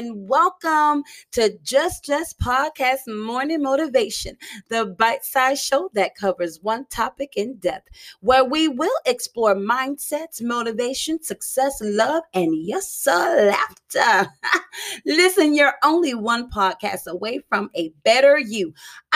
and 0.00 0.30
welcome 0.30 1.04
to 1.30 1.58
Just 1.62 2.06
Jess 2.06 2.32
Podcast 2.32 3.00
Morning 3.06 3.60
Motivation, 3.60 4.34
the 4.70 4.86
bite 4.86 5.26
sized 5.26 5.62
show 5.62 5.90
that 5.92 6.14
covers 6.14 6.58
one 6.62 6.86
topic 6.86 7.34
in 7.36 7.56
depth, 7.56 7.86
where 8.20 8.42
we 8.42 8.66
will 8.66 8.96
explore 9.04 9.54
mindsets, 9.54 10.40
motivation, 10.40 11.22
success, 11.22 11.76
love, 11.82 12.22
and 12.32 12.56
yes, 12.56 12.90
sir, 12.90 13.52
laughter. 13.52 14.32
Listen, 15.04 15.54
you're 15.54 15.74
only 15.84 16.14
one 16.14 16.50
podcast 16.50 17.06
away 17.06 17.40
from 17.50 17.68
a 17.76 17.90
better 18.02 18.38
you. 18.38 18.72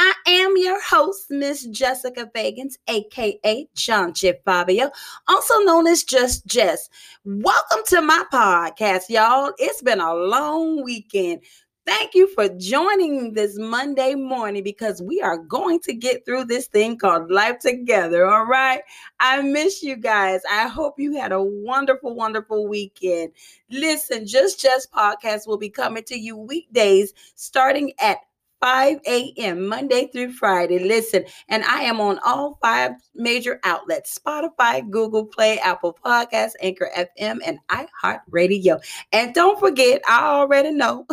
I 0.07 0.13
am 0.27 0.53
your 0.59 0.79
host, 0.83 1.31
Miss 1.31 1.65
Jessica 1.65 2.31
Fagins, 2.37 2.75
aka 2.89 3.67
John 3.75 4.13
Chip 4.13 4.45
Fabio, 4.45 4.91
also 5.29 5.61
known 5.61 5.87
as 5.87 6.05
Just 6.05 6.45
Jess. 6.45 6.91
Welcome 7.25 7.79
to 7.87 8.03
my 8.03 8.23
podcast, 8.31 9.09
y'all. 9.09 9.55
It's 9.57 9.81
been 9.81 10.01
a 10.01 10.13
long 10.13 10.85
weekend. 10.85 11.41
Thank 11.87 12.15
you 12.15 12.29
for 12.35 12.51
joining 12.51 13.33
this 13.33 13.59
Monday 13.59 14.15
morning 14.15 14.63
because 14.63 15.01
we 15.01 15.23
are 15.23 15.39
going 15.39 15.81
to 15.81 15.95
get 15.95 16.27
through 16.27 16.45
this 16.45 16.67
thing 16.67 16.99
called 16.99 17.31
life 17.31 17.61
together. 17.61 18.27
All 18.27 18.45
right. 18.45 18.83
I 19.21 19.41
miss 19.41 19.83
you 19.83 19.97
guys. 19.97 20.43
I 20.51 20.69
hope 20.69 20.99
you 20.99 21.17
had 21.17 21.33
a 21.33 21.43
wonderful, 21.43 22.15
wonderful 22.15 22.69
weekend. 22.69 23.33
Listen, 23.71 24.27
Just 24.27 24.61
Jess 24.61 24.87
Podcast 24.87 25.47
will 25.47 25.57
be 25.57 25.71
coming 25.71 26.05
to 26.05 26.19
you 26.19 26.37
weekdays 26.37 27.15
starting 27.37 27.95
at 27.99 28.19
5 28.65 29.01
a.m. 29.07 29.67
Monday 29.67 30.09
through 30.11 30.33
Friday. 30.33 30.79
Listen, 30.79 31.27
and 31.51 31.63
I 31.65 31.83
am 31.83 32.01
on 32.01 32.19
all 32.25 32.59
five 32.63 32.93
major 33.15 33.61
outlets 33.63 34.19
Spotify, 34.19 34.89
Google 34.89 35.27
Play, 35.27 35.59
Apple 35.59 35.99
Podcasts, 36.03 36.53
Anchor 36.63 36.89
FM, 36.97 37.41
and 37.45 37.59
iHeartRadio. 37.69 38.83
And 39.13 39.35
don't 39.35 39.61
forget, 39.61 40.01
I 40.09 40.29
already 40.29 40.71
know. 40.71 41.07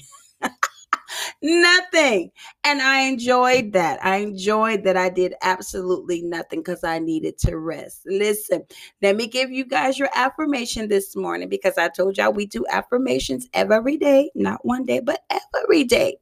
Nothing. 1.44 2.32
And 2.64 2.82
I 2.82 3.02
enjoyed 3.02 3.74
that. 3.74 4.04
I 4.04 4.18
enjoyed 4.18 4.84
that 4.86 4.98
I 4.98 5.10
did 5.10 5.36
absolutely 5.42 6.22
nothing 6.22 6.62
because 6.62 6.84
I 6.84 7.00
needed 7.00 7.38
to 7.40 7.58
rest. 7.58 8.02
Listen, 8.06 8.64
let 9.02 9.16
me 9.16 9.28
give 9.28 9.52
you 9.52 9.66
guys 9.66 10.00
your 10.00 10.10
affirmation 10.16 10.88
this 10.88 11.16
morning 11.16 11.50
because 11.50 11.78
I 11.78 11.90
told 11.90 12.18
y'all 12.18 12.32
we 12.32 12.46
do 12.46 12.66
affirmations 12.72 13.48
every 13.54 13.98
day, 13.98 14.32
not 14.34 14.66
one 14.66 14.86
day, 14.86 15.02
but 15.02 15.22
every 15.30 15.84
day. 15.84 16.18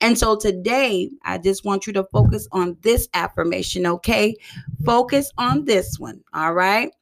And 0.00 0.16
so 0.18 0.36
today, 0.36 1.10
I 1.24 1.38
just 1.38 1.64
want 1.64 1.86
you 1.86 1.92
to 1.94 2.04
focus 2.12 2.46
on 2.52 2.76
this 2.82 3.08
affirmation, 3.14 3.86
okay? 3.86 4.36
Focus 4.84 5.32
on 5.38 5.64
this 5.64 5.98
one, 5.98 6.22
all 6.34 6.52
right? 6.52 6.92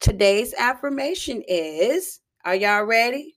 Today's 0.00 0.54
affirmation 0.54 1.42
is 1.48 2.20
Are 2.44 2.54
y'all 2.54 2.84
ready? 2.84 3.34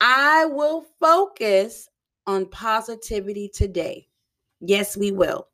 I 0.00 0.46
will 0.46 0.86
focus 0.98 1.88
on 2.26 2.46
positivity 2.46 3.48
today. 3.48 4.08
Yes, 4.60 4.96
we 4.96 5.12
will. 5.12 5.48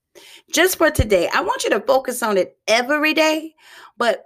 Just 0.52 0.78
for 0.78 0.90
today, 0.90 1.28
I 1.32 1.42
want 1.42 1.64
you 1.64 1.70
to 1.70 1.80
focus 1.80 2.22
on 2.22 2.38
it 2.38 2.56
every 2.66 3.14
day, 3.14 3.54
but 3.96 4.24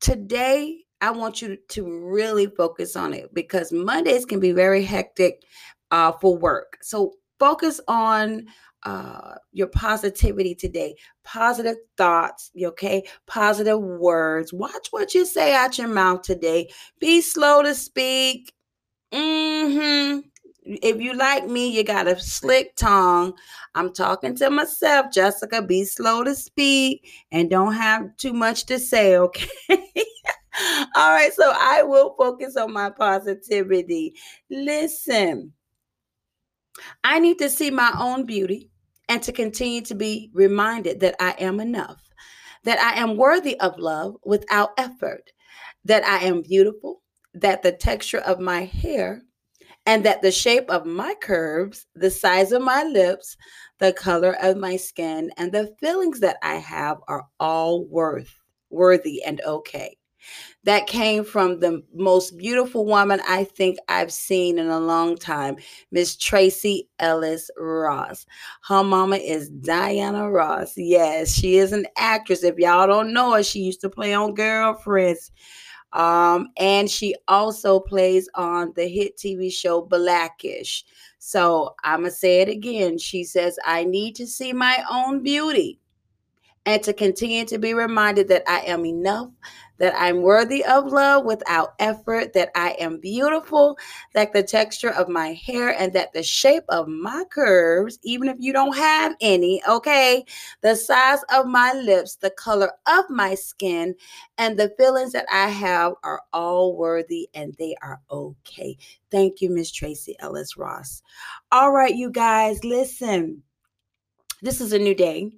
today, 0.00 0.80
I 1.00 1.10
want 1.10 1.42
you 1.42 1.58
to 1.68 2.08
really 2.08 2.46
focus 2.46 2.96
on 2.96 3.12
it 3.12 3.32
because 3.34 3.70
Mondays 3.70 4.24
can 4.24 4.40
be 4.40 4.52
very 4.52 4.82
hectic 4.82 5.42
uh, 5.90 6.12
for 6.12 6.36
work. 6.36 6.78
So 6.80 7.12
focus 7.38 7.80
on 7.86 8.46
uh, 8.84 9.34
your 9.52 9.66
positivity 9.66 10.54
today, 10.54 10.96
positive 11.22 11.76
thoughts, 11.98 12.50
okay? 12.60 13.02
Positive 13.26 13.78
words. 13.78 14.52
Watch 14.54 14.88
what 14.90 15.12
you 15.12 15.26
say 15.26 15.54
out 15.54 15.76
your 15.76 15.88
mouth 15.88 16.22
today. 16.22 16.70
Be 16.98 17.20
slow 17.20 17.62
to 17.62 17.74
speak. 17.74 18.52
Mm-hmm 19.12 20.20
if 20.66 21.00
you 21.00 21.14
like 21.14 21.46
me, 21.46 21.68
you 21.68 21.84
got 21.84 22.08
a 22.08 22.18
slick 22.18 22.74
tongue. 22.76 23.34
I'm 23.74 23.92
talking 23.92 24.34
to 24.36 24.50
myself, 24.50 25.06
Jessica. 25.12 25.62
Be 25.62 25.84
slow 25.84 26.24
to 26.24 26.34
speak 26.34 27.08
and 27.30 27.48
don't 27.48 27.74
have 27.74 28.16
too 28.16 28.32
much 28.32 28.66
to 28.66 28.78
say, 28.78 29.16
okay? 29.18 29.48
All 30.96 31.12
right, 31.12 31.32
so 31.34 31.52
I 31.54 31.82
will 31.82 32.14
focus 32.16 32.56
on 32.56 32.72
my 32.72 32.90
positivity. 32.90 34.14
Listen, 34.50 35.52
I 37.04 37.20
need 37.20 37.38
to 37.38 37.50
see 37.50 37.70
my 37.70 37.92
own 37.98 38.24
beauty 38.26 38.70
and 39.08 39.22
to 39.22 39.32
continue 39.32 39.82
to 39.82 39.94
be 39.94 40.30
reminded 40.34 41.00
that 41.00 41.14
I 41.20 41.32
am 41.38 41.60
enough, 41.60 42.02
that 42.64 42.78
I 42.80 43.00
am 43.00 43.16
worthy 43.16 43.58
of 43.60 43.78
love 43.78 44.16
without 44.24 44.70
effort, 44.78 45.30
that 45.84 46.04
I 46.04 46.24
am 46.24 46.42
beautiful, 46.42 47.02
that 47.34 47.62
the 47.62 47.72
texture 47.72 48.18
of 48.18 48.40
my 48.40 48.64
hair 48.64 49.22
and 49.86 50.04
that 50.04 50.20
the 50.22 50.32
shape 50.32 50.68
of 50.68 50.84
my 50.84 51.14
curves, 51.22 51.86
the 51.94 52.10
size 52.10 52.52
of 52.52 52.62
my 52.62 52.82
lips, 52.82 53.36
the 53.78 53.92
color 53.92 54.36
of 54.42 54.56
my 54.56 54.76
skin, 54.76 55.30
and 55.36 55.52
the 55.52 55.74
feelings 55.80 56.20
that 56.20 56.36
I 56.42 56.56
have 56.56 56.98
are 57.08 57.26
all 57.38 57.84
worth 57.86 58.38
worthy 58.70 59.22
and 59.22 59.40
okay. 59.42 59.96
That 60.64 60.88
came 60.88 61.22
from 61.24 61.60
the 61.60 61.84
most 61.94 62.36
beautiful 62.36 62.84
woman 62.84 63.20
I 63.28 63.44
think 63.44 63.78
I've 63.88 64.12
seen 64.12 64.58
in 64.58 64.66
a 64.66 64.80
long 64.80 65.16
time, 65.16 65.56
Miss 65.92 66.16
Tracee 66.16 66.88
Ellis 66.98 67.48
Ross. 67.56 68.26
Her 68.64 68.82
mama 68.82 69.16
is 69.16 69.48
Diana 69.48 70.28
Ross. 70.28 70.72
Yes, 70.76 71.32
she 71.32 71.58
is 71.58 71.70
an 71.72 71.86
actress. 71.96 72.42
If 72.42 72.58
y'all 72.58 72.88
don't 72.88 73.12
know 73.12 73.34
her, 73.34 73.44
she 73.44 73.60
used 73.60 73.80
to 73.82 73.90
play 73.90 74.12
on 74.12 74.34
Girlfriends. 74.34 75.30
Um, 75.92 76.48
and 76.58 76.90
she 76.90 77.14
also 77.28 77.80
plays 77.80 78.28
on 78.34 78.72
the 78.76 78.86
hit 78.86 79.16
TV 79.16 79.52
show 79.52 79.82
Blackish. 79.82 80.84
So 81.18 81.74
I'm 81.84 82.00
going 82.00 82.10
to 82.10 82.16
say 82.16 82.40
it 82.40 82.48
again. 82.48 82.98
She 82.98 83.24
says, 83.24 83.58
I 83.64 83.84
need 83.84 84.16
to 84.16 84.26
see 84.26 84.52
my 84.52 84.84
own 84.90 85.22
beauty 85.22 85.80
and 86.66 86.82
to 86.82 86.92
continue 86.92 87.44
to 87.46 87.58
be 87.58 87.74
reminded 87.74 88.28
that 88.28 88.42
I 88.48 88.60
am 88.62 88.84
enough, 88.84 89.30
that 89.78 89.94
I'm 89.96 90.22
worthy 90.22 90.64
of 90.64 90.86
love 90.86 91.24
without 91.24 91.74
effort, 91.78 92.32
that 92.32 92.50
I 92.56 92.70
am 92.80 92.98
beautiful, 92.98 93.78
that 94.14 94.32
the 94.32 94.42
texture 94.42 94.90
of 94.90 95.08
my 95.08 95.32
hair 95.34 95.70
and 95.78 95.92
that 95.92 96.12
the 96.12 96.24
shape 96.24 96.64
of 96.68 96.88
my 96.88 97.22
curves, 97.30 98.00
even 98.02 98.28
if 98.28 98.36
you 98.40 98.52
don't 98.52 98.76
have 98.76 99.14
any, 99.20 99.62
okay, 99.68 100.24
the 100.62 100.74
size 100.74 101.20
of 101.32 101.46
my 101.46 101.72
lips, 101.72 102.16
the 102.16 102.30
color 102.30 102.72
of 102.88 103.04
my 103.10 103.36
skin, 103.36 103.94
and 104.36 104.58
the 104.58 104.74
feelings 104.76 105.12
that 105.12 105.26
I 105.32 105.48
have 105.48 105.92
are 106.02 106.22
all 106.32 106.76
worthy 106.76 107.28
and 107.32 107.54
they 107.58 107.76
are 107.80 108.00
okay. 108.10 108.76
Thank 109.12 109.40
you, 109.40 109.50
Miss 109.50 109.70
Tracee 109.70 110.16
Ellis 110.18 110.56
Ross. 110.56 111.02
All 111.52 111.70
right, 111.70 111.94
you 111.94 112.10
guys, 112.10 112.64
listen. 112.64 113.44
This 114.42 114.60
is 114.60 114.72
a 114.72 114.78
new 114.78 114.94
day. 114.94 115.30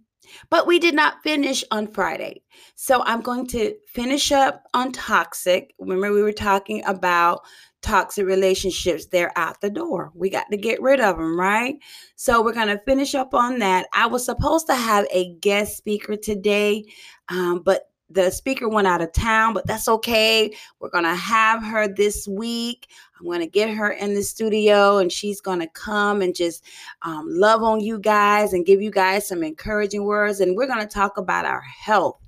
But 0.50 0.66
we 0.66 0.78
did 0.78 0.94
not 0.94 1.22
finish 1.22 1.64
on 1.70 1.86
Friday. 1.86 2.42
So 2.74 3.02
I'm 3.04 3.20
going 3.20 3.46
to 3.48 3.74
finish 3.86 4.32
up 4.32 4.64
on 4.74 4.92
toxic. 4.92 5.74
Remember, 5.78 6.12
we 6.12 6.22
were 6.22 6.32
talking 6.32 6.84
about 6.84 7.42
toxic 7.82 8.26
relationships. 8.26 9.06
They're 9.06 9.36
out 9.36 9.60
the 9.60 9.70
door. 9.70 10.10
We 10.14 10.30
got 10.30 10.46
to 10.50 10.56
get 10.56 10.82
rid 10.82 11.00
of 11.00 11.16
them, 11.16 11.38
right? 11.38 11.76
So 12.16 12.42
we're 12.42 12.52
going 12.52 12.68
to 12.68 12.82
finish 12.84 13.14
up 13.14 13.34
on 13.34 13.58
that. 13.60 13.86
I 13.92 14.06
was 14.06 14.24
supposed 14.24 14.66
to 14.68 14.74
have 14.74 15.06
a 15.12 15.34
guest 15.36 15.76
speaker 15.76 16.16
today, 16.16 16.84
um, 17.28 17.62
but 17.64 17.87
the 18.10 18.30
speaker 18.30 18.68
went 18.68 18.86
out 18.86 19.02
of 19.02 19.12
town, 19.12 19.52
but 19.52 19.66
that's 19.66 19.88
okay. 19.88 20.54
We're 20.80 20.90
going 20.90 21.04
to 21.04 21.14
have 21.14 21.62
her 21.62 21.86
this 21.86 22.26
week. 22.26 22.88
I'm 23.18 23.26
going 23.26 23.40
to 23.40 23.46
get 23.46 23.70
her 23.70 23.90
in 23.90 24.14
the 24.14 24.22
studio 24.22 24.98
and 24.98 25.12
she's 25.12 25.40
going 25.40 25.60
to 25.60 25.68
come 25.68 26.22
and 26.22 26.34
just 26.34 26.64
um, 27.02 27.26
love 27.28 27.62
on 27.62 27.80
you 27.80 27.98
guys 27.98 28.52
and 28.52 28.64
give 28.64 28.80
you 28.80 28.90
guys 28.90 29.28
some 29.28 29.42
encouraging 29.42 30.04
words. 30.04 30.40
And 30.40 30.56
we're 30.56 30.66
going 30.66 30.80
to 30.80 30.86
talk 30.86 31.18
about 31.18 31.44
our 31.44 31.60
health. 31.60 32.18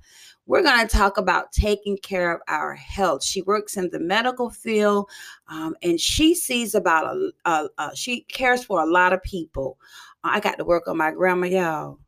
We're 0.47 0.63
going 0.63 0.87
to 0.87 0.97
talk 0.97 1.17
about 1.17 1.53
taking 1.53 1.97
care 1.99 2.35
of 2.35 2.41
our 2.49 2.75
health. 2.75 3.23
She 3.23 3.41
works 3.43 3.77
in 3.77 3.89
the 3.91 4.01
medical 4.01 4.51
field 4.51 5.09
um, 5.49 5.77
and 5.83 5.99
she 5.99 6.35
sees 6.35 6.75
about 6.75 7.07
a, 7.07 7.31
a, 7.45 7.69
a, 7.79 7.97
she 7.97 8.23
cares 8.23 8.65
for 8.65 8.81
a 8.83 8.87
lot 8.87 9.13
of 9.13 9.23
people. 9.23 9.79
I 10.25 10.41
got 10.41 10.59
to 10.59 10.65
work 10.65 10.89
on 10.89 10.99
my 10.99 11.13
grandma, 11.13 11.47
y'all 11.47 11.99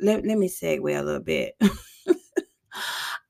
let, 0.00 0.24
let 0.24 0.38
me 0.38 0.48
segue 0.48 0.98
a 0.98 1.02
little 1.02 1.20
bit. 1.20 1.56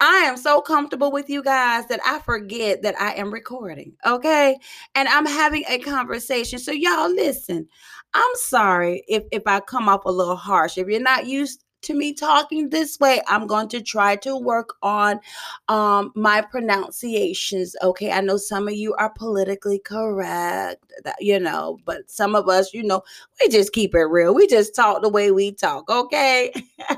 I 0.00 0.16
am 0.18 0.36
so 0.36 0.60
comfortable 0.60 1.10
with 1.10 1.28
you 1.28 1.42
guys 1.42 1.86
that 1.86 2.00
I 2.06 2.20
forget 2.20 2.82
that 2.82 3.00
I 3.00 3.14
am 3.14 3.32
recording. 3.32 3.94
Okay. 4.06 4.56
And 4.94 5.08
I'm 5.08 5.26
having 5.26 5.64
a 5.68 5.78
conversation. 5.78 6.58
So, 6.58 6.72
y'all, 6.72 7.12
listen. 7.12 7.68
I'm 8.14 8.34
sorry 8.34 9.04
if, 9.08 9.24
if 9.32 9.42
I 9.46 9.60
come 9.60 9.88
off 9.88 10.04
a 10.04 10.10
little 10.10 10.36
harsh. 10.36 10.78
If 10.78 10.88
you're 10.88 11.00
not 11.00 11.26
used 11.26 11.64
to 11.88 11.94
me 11.94 12.12
talking 12.12 12.68
this 12.68 13.00
way, 13.00 13.22
I'm 13.26 13.46
going 13.46 13.68
to 13.70 13.80
try 13.80 14.14
to 14.16 14.36
work 14.36 14.74
on 14.82 15.20
um, 15.68 16.12
my 16.14 16.42
pronunciations. 16.42 17.74
Okay, 17.82 18.12
I 18.12 18.20
know 18.20 18.36
some 18.36 18.68
of 18.68 18.74
you 18.74 18.94
are 18.96 19.08
politically 19.08 19.78
correct, 19.78 20.84
that, 21.04 21.16
you 21.18 21.40
know, 21.40 21.78
but 21.86 22.10
some 22.10 22.34
of 22.34 22.46
us, 22.46 22.74
you 22.74 22.82
know, 22.82 23.02
we 23.40 23.48
just 23.48 23.72
keep 23.72 23.94
it 23.94 24.04
real. 24.04 24.34
We 24.34 24.46
just 24.46 24.74
talk 24.74 25.00
the 25.00 25.08
way 25.08 25.30
we 25.30 25.52
talk. 25.52 25.88
Okay. 25.88 26.52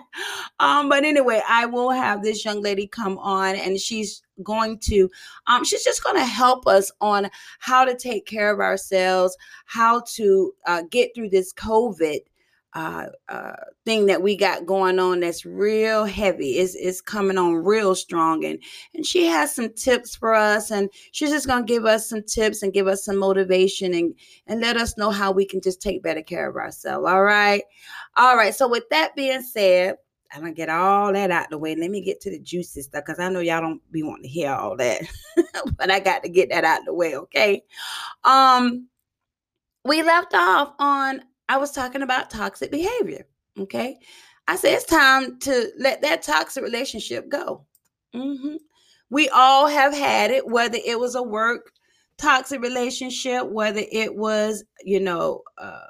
um, 0.59 0.89
but 0.89 1.05
anyway, 1.05 1.41
I 1.49 1.67
will 1.67 1.91
have 1.91 2.25
this 2.25 2.45
young 2.45 2.61
lady 2.61 2.89
come 2.89 3.17
on, 3.19 3.55
and 3.55 3.79
she's 3.79 4.23
going 4.43 4.79
to 4.79 5.11
um 5.49 5.63
she's 5.67 5.85
just 5.85 6.03
going 6.03 6.17
to 6.17 6.25
help 6.25 6.67
us 6.67 6.91
on 7.03 7.29
how 7.59 7.85
to 7.85 7.95
take 7.95 8.25
care 8.25 8.51
of 8.51 8.59
ourselves 8.59 9.37
how 9.67 10.01
to 10.07 10.55
uh, 10.67 10.83
get 10.91 11.15
through 11.15 11.29
this 11.29 11.53
covid 11.53 12.21
uh, 12.75 13.07
uh, 13.29 13.57
thing 13.85 14.07
that 14.07 14.23
we 14.23 14.37
got 14.37 14.67
going 14.67 14.99
on 14.99 15.21
that's 15.21 15.45
real 15.45 16.05
heavy. 16.05 16.59
Is 16.59 16.75
is 16.77 17.01
coming 17.01 17.39
on 17.39 17.55
real 17.55 17.95
strong, 17.95 18.45
and 18.45 18.63
and 18.95 19.05
she 19.05 19.27
has 19.27 19.55
some 19.55 19.73
tips 19.75 20.15
for 20.15 20.35
us, 20.35 20.71
and 20.71 20.89
she's 21.13 21.31
just 21.31 21.47
gonna 21.47 21.65
give 21.65 21.85
us 21.85 22.09
some 22.09 22.23
tips 22.23 22.63
and 22.63 22.73
give 22.73 22.87
us 22.87 23.05
some 23.05 23.17
motivation 23.17 23.95
and 23.95 24.15
and 24.47 24.61
let 24.61 24.77
us 24.77 24.97
know 24.97 25.11
how 25.11 25.33
we 25.33 25.45
can 25.45 25.61
just 25.61 25.83
take 25.83 26.03
better 26.03 26.23
care 26.23 26.49
of 26.49 26.57
ourselves. 26.57 27.09
All 27.09 27.23
right, 27.23 27.63
all 28.17 28.37
right. 28.37 28.55
So 28.55 28.69
with 28.69 28.89
that 28.91 29.15
being 29.17 29.43
said. 29.43 29.97
I'm 30.33 30.43
gonna 30.43 30.53
get 30.53 30.69
all 30.69 31.13
that 31.13 31.33
out 31.33 31.51
the 31.51 31.59
way. 31.59 31.75
Let 31.75 31.91
me 31.91 32.01
get 32.01 32.21
to 32.21 32.31
the 32.31 32.39
juicy 32.39 32.83
stuff 32.83 33.03
because 33.05 33.19
I 33.19 33.29
know 33.31 33.41
y'all 33.41 33.61
don't 33.61 33.83
be 33.91 34.05
wanting 34.05 34.23
to 34.23 34.29
hear 34.29 34.53
all 34.53 34.77
that, 34.77 35.03
but 35.77 35.91
I 35.91 35.99
got 35.99 36.23
to 36.23 36.29
get 36.29 36.51
that 36.51 36.63
out 36.63 36.85
the 36.85 36.95
way. 36.95 37.17
Okay. 37.17 37.65
Um, 38.23 38.87
we 39.85 40.05
left 40.05 40.33
off 40.35 40.75
on 40.79 41.23
I 41.51 41.57
was 41.57 41.73
talking 41.73 42.03
about 42.03 42.31
toxic 42.31 42.71
behavior. 42.71 43.27
Okay. 43.59 43.99
I 44.47 44.55
said 44.55 44.75
it's 44.75 44.85
time 44.85 45.41
to 45.41 45.73
let 45.81 46.01
that 46.03 46.23
toxic 46.23 46.63
relationship 46.63 47.29
go. 47.29 47.67
Mm-hmm. 48.15 48.55
We 49.11 49.29
all 49.31 49.67
have 49.67 49.93
had 49.93 50.31
it, 50.31 50.47
whether 50.47 50.79
it 50.87 51.01
was 51.01 51.17
a 51.17 51.23
work 51.25 51.73
toxic 52.19 52.63
relationship, 52.63 53.51
whether 53.51 53.83
it 53.91 54.15
was, 54.15 54.63
you 54.85 55.01
know, 55.01 55.43
uh, 55.59 55.89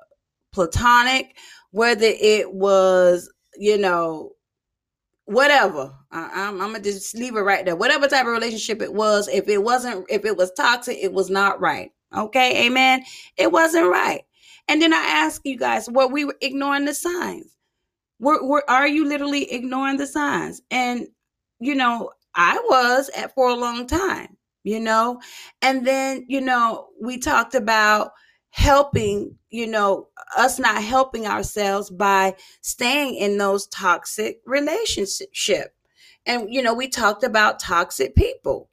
platonic, 0.50 1.36
whether 1.72 2.06
it 2.06 2.54
was, 2.54 3.30
you 3.56 3.76
know, 3.76 4.32
whatever. 5.26 5.94
I, 6.10 6.48
am 6.48 6.56
gonna 6.56 6.80
just 6.80 7.14
leave 7.14 7.36
it 7.36 7.40
right 7.40 7.66
there. 7.66 7.76
Whatever 7.76 8.08
type 8.08 8.24
of 8.24 8.32
relationship 8.32 8.80
it 8.80 8.94
was, 8.94 9.28
if 9.28 9.46
it 9.46 9.62
wasn't, 9.62 10.06
if 10.08 10.24
it 10.24 10.38
was 10.38 10.52
toxic, 10.52 10.96
it 11.02 11.12
was 11.12 11.28
not 11.28 11.60
right. 11.60 11.92
Okay, 12.16 12.64
amen. 12.64 13.04
It 13.36 13.52
wasn't 13.52 13.88
right. 13.88 14.24
And 14.68 14.80
then 14.80 14.92
I 14.92 14.98
ask 14.98 15.42
you 15.44 15.56
guys, 15.58 15.88
were 15.90 16.06
we 16.06 16.24
were 16.24 16.36
ignoring 16.40 16.84
the 16.84 16.94
signs? 16.94 17.56
Were, 18.20 18.46
were 18.46 18.68
are 18.70 18.86
you 18.88 19.06
literally 19.06 19.50
ignoring 19.52 19.96
the 19.96 20.06
signs? 20.06 20.62
And 20.70 21.08
you 21.60 21.74
know, 21.74 22.10
I 22.34 22.60
was 22.68 23.10
at 23.16 23.34
for 23.34 23.48
a 23.48 23.54
long 23.54 23.86
time, 23.86 24.36
you 24.64 24.80
know. 24.80 25.20
And 25.62 25.86
then, 25.86 26.24
you 26.28 26.40
know, 26.40 26.88
we 27.00 27.18
talked 27.18 27.54
about 27.54 28.12
helping, 28.50 29.36
you 29.50 29.66
know, 29.66 30.08
us 30.36 30.58
not 30.58 30.82
helping 30.82 31.26
ourselves 31.26 31.90
by 31.90 32.34
staying 32.62 33.14
in 33.14 33.38
those 33.38 33.66
toxic 33.68 34.40
relationship. 34.46 35.74
And 36.26 36.52
you 36.52 36.62
know, 36.62 36.74
we 36.74 36.88
talked 36.88 37.24
about 37.24 37.60
toxic 37.60 38.14
people, 38.14 38.68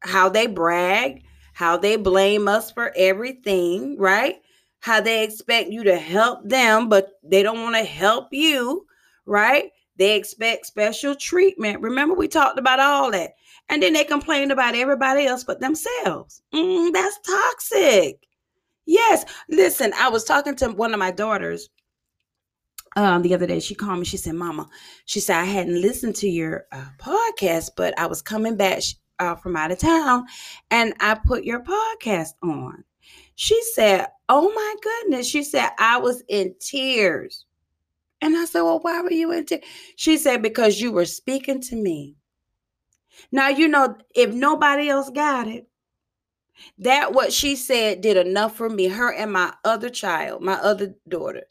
how 0.00 0.28
they 0.28 0.46
brag, 0.46 1.24
how 1.54 1.76
they 1.76 1.96
blame 1.96 2.48
us 2.48 2.70
for 2.70 2.92
everything, 2.96 3.96
right? 3.98 4.36
How 4.84 5.00
they 5.00 5.24
expect 5.24 5.70
you 5.70 5.82
to 5.82 5.96
help 5.96 6.46
them, 6.46 6.90
but 6.90 7.12
they 7.22 7.42
don't 7.42 7.62
want 7.62 7.74
to 7.74 7.82
help 7.82 8.28
you, 8.32 8.84
right? 9.24 9.70
They 9.96 10.14
expect 10.14 10.66
special 10.66 11.14
treatment. 11.14 11.80
Remember, 11.80 12.14
we 12.14 12.28
talked 12.28 12.58
about 12.58 12.80
all 12.80 13.10
that. 13.12 13.30
And 13.70 13.82
then 13.82 13.94
they 13.94 14.04
complain 14.04 14.50
about 14.50 14.74
everybody 14.74 15.24
else 15.24 15.42
but 15.42 15.58
themselves. 15.58 16.42
Mm, 16.52 16.92
that's 16.92 17.18
toxic. 17.20 18.26
Yes. 18.84 19.24
Listen, 19.48 19.94
I 19.96 20.10
was 20.10 20.22
talking 20.22 20.54
to 20.56 20.68
one 20.68 20.92
of 20.92 21.00
my 21.00 21.12
daughters 21.12 21.70
um, 22.94 23.22
the 23.22 23.32
other 23.32 23.46
day. 23.46 23.60
She 23.60 23.74
called 23.74 24.00
me. 24.00 24.04
She 24.04 24.18
said, 24.18 24.34
Mama, 24.34 24.68
she 25.06 25.18
said, 25.18 25.38
I 25.38 25.44
hadn't 25.44 25.80
listened 25.80 26.16
to 26.16 26.28
your 26.28 26.66
uh, 26.72 26.88
podcast, 26.98 27.70
but 27.74 27.98
I 27.98 28.04
was 28.04 28.20
coming 28.20 28.58
back 28.58 28.82
uh, 29.18 29.34
from 29.34 29.56
out 29.56 29.72
of 29.72 29.78
town 29.78 30.26
and 30.70 30.92
I 31.00 31.14
put 31.14 31.44
your 31.44 31.64
podcast 31.64 32.34
on. 32.42 32.84
She 33.36 33.60
said, 33.74 34.08
Oh 34.28 34.52
my 34.52 34.74
goodness. 34.82 35.28
She 35.28 35.42
said, 35.42 35.70
I 35.78 35.98
was 35.98 36.22
in 36.28 36.54
tears. 36.60 37.44
And 38.20 38.36
I 38.36 38.44
said, 38.44 38.62
Well, 38.62 38.80
why 38.80 39.00
were 39.02 39.12
you 39.12 39.32
in 39.32 39.46
tears? 39.46 39.64
She 39.96 40.16
said, 40.16 40.42
Because 40.42 40.80
you 40.80 40.92
were 40.92 41.06
speaking 41.06 41.60
to 41.62 41.76
me. 41.76 42.16
Now, 43.32 43.48
you 43.48 43.68
know, 43.68 43.96
if 44.14 44.32
nobody 44.32 44.88
else 44.88 45.10
got 45.10 45.46
it, 45.48 45.66
that 46.78 47.12
what 47.12 47.32
she 47.32 47.56
said 47.56 48.00
did 48.00 48.16
enough 48.16 48.56
for 48.56 48.68
me, 48.68 48.86
her 48.86 49.12
and 49.12 49.32
my 49.32 49.52
other 49.64 49.90
child, 49.90 50.42
my 50.42 50.54
other 50.54 50.94
daughter. 51.08 51.42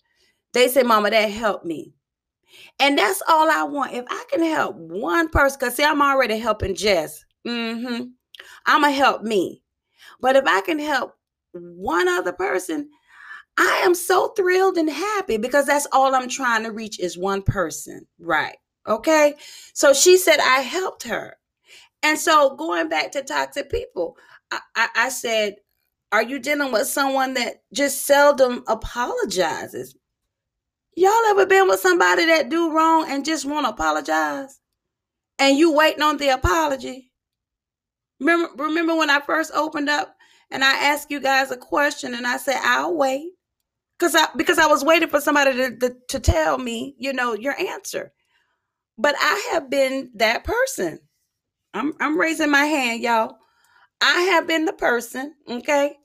They 0.54 0.68
said, 0.68 0.86
Mama, 0.86 1.10
that 1.10 1.32
helped 1.32 1.66
me. 1.66 1.94
And 2.80 2.98
that's 2.98 3.22
all 3.28 3.50
I 3.50 3.64
want. 3.64 3.94
If 3.94 4.06
I 4.10 4.24
can 4.30 4.44
help 4.44 4.76
one 4.76 5.30
person, 5.30 5.58
because 5.60 5.76
see, 5.76 5.84
I'm 5.84 6.02
already 6.02 6.38
helping 6.38 6.76
Jess. 6.76 7.26
Mm-hmm. 7.46 8.06
I'm 8.66 8.82
going 8.82 8.94
to 8.94 8.98
help 8.98 9.24
me. 9.24 9.62
But 10.22 10.36
if 10.36 10.46
I 10.46 10.62
can 10.62 10.80
help 10.80 11.16
one 11.54 12.08
other 12.08 12.34
person, 12.34 12.90
I 13.58 13.82
am 13.86 13.94
so 13.94 14.30
thrilled 14.30 14.78
and 14.78 14.90
happy 14.90 15.38
because 15.38 15.66
that's 15.66 15.88
all 15.92 16.16
I'm 16.16 16.30
trying 16.30 16.64
to 16.64 16.72
reach 16.72 17.00
is 17.00 17.18
one 17.18 17.44
person. 17.44 18.08
Right. 18.20 18.58
Okay. 18.88 19.36
So 19.74 19.94
she 19.94 20.18
said 20.18 20.40
I 20.40 20.62
helped 20.62 21.04
her. 21.04 21.38
And 22.02 22.20
so 22.20 22.56
going 22.56 22.90
back 22.90 23.12
to 23.12 23.24
toxic 23.24 23.70
people, 23.70 24.18
I, 24.52 24.60
I, 24.76 24.88
I 24.96 25.10
said, 25.10 25.56
Are 26.12 26.24
you 26.24 26.40
dealing 26.40 26.72
with 26.72 26.88
someone 26.88 27.36
that 27.36 27.64
just 27.74 28.06
seldom 28.06 28.64
apologizes? 28.68 29.96
Y'all 30.96 31.12
ever 31.30 31.46
been 31.46 31.68
with 31.68 31.80
somebody 31.80 32.26
that 32.26 32.50
do 32.50 32.72
wrong 32.72 33.10
and 33.10 33.26
just 33.26 33.46
want 33.46 33.66
to 33.66 33.72
apologize? 33.72 34.60
And 35.40 35.58
you 35.58 35.74
waiting 35.74 36.04
on 36.04 36.18
the 36.18 36.30
apology? 36.30 37.12
Remember, 38.20 38.64
remember 38.64 38.96
when 38.96 39.10
I 39.10 39.20
first 39.20 39.52
opened 39.56 39.90
up 39.90 40.16
and 40.52 40.64
I 40.64 40.74
asked 40.86 41.12
you 41.12 41.20
guys 41.20 41.52
a 41.52 41.58
question 41.58 42.14
and 42.14 42.28
I 42.28 42.38
said, 42.38 42.58
I'll 42.62 42.96
wait. 42.96 43.32
Cause 44.00 44.16
I 44.16 44.28
because 44.36 44.58
I 44.58 44.66
was 44.66 44.84
waiting 44.84 45.08
for 45.08 45.22
somebody 45.22 45.54
to, 45.54 45.78
to, 45.78 45.96
to 46.10 46.20
tell 46.20 46.58
me, 46.58 46.96
you 46.98 47.14
know, 47.14 47.34
your 47.34 47.58
answer. 47.58 48.12
But 48.98 49.16
I 49.18 49.50
have 49.52 49.70
been 49.70 50.12
that 50.16 50.44
person. 50.44 51.00
I'm 51.74 51.94
I'm 52.00 52.20
raising 52.20 52.52
my 52.52 52.66
hand, 52.66 53.02
y'all. 53.02 53.38
I 54.02 54.22
have 54.34 54.48
been 54.48 54.66
the 54.66 54.74
person, 54.74 55.34
okay, 55.50 55.96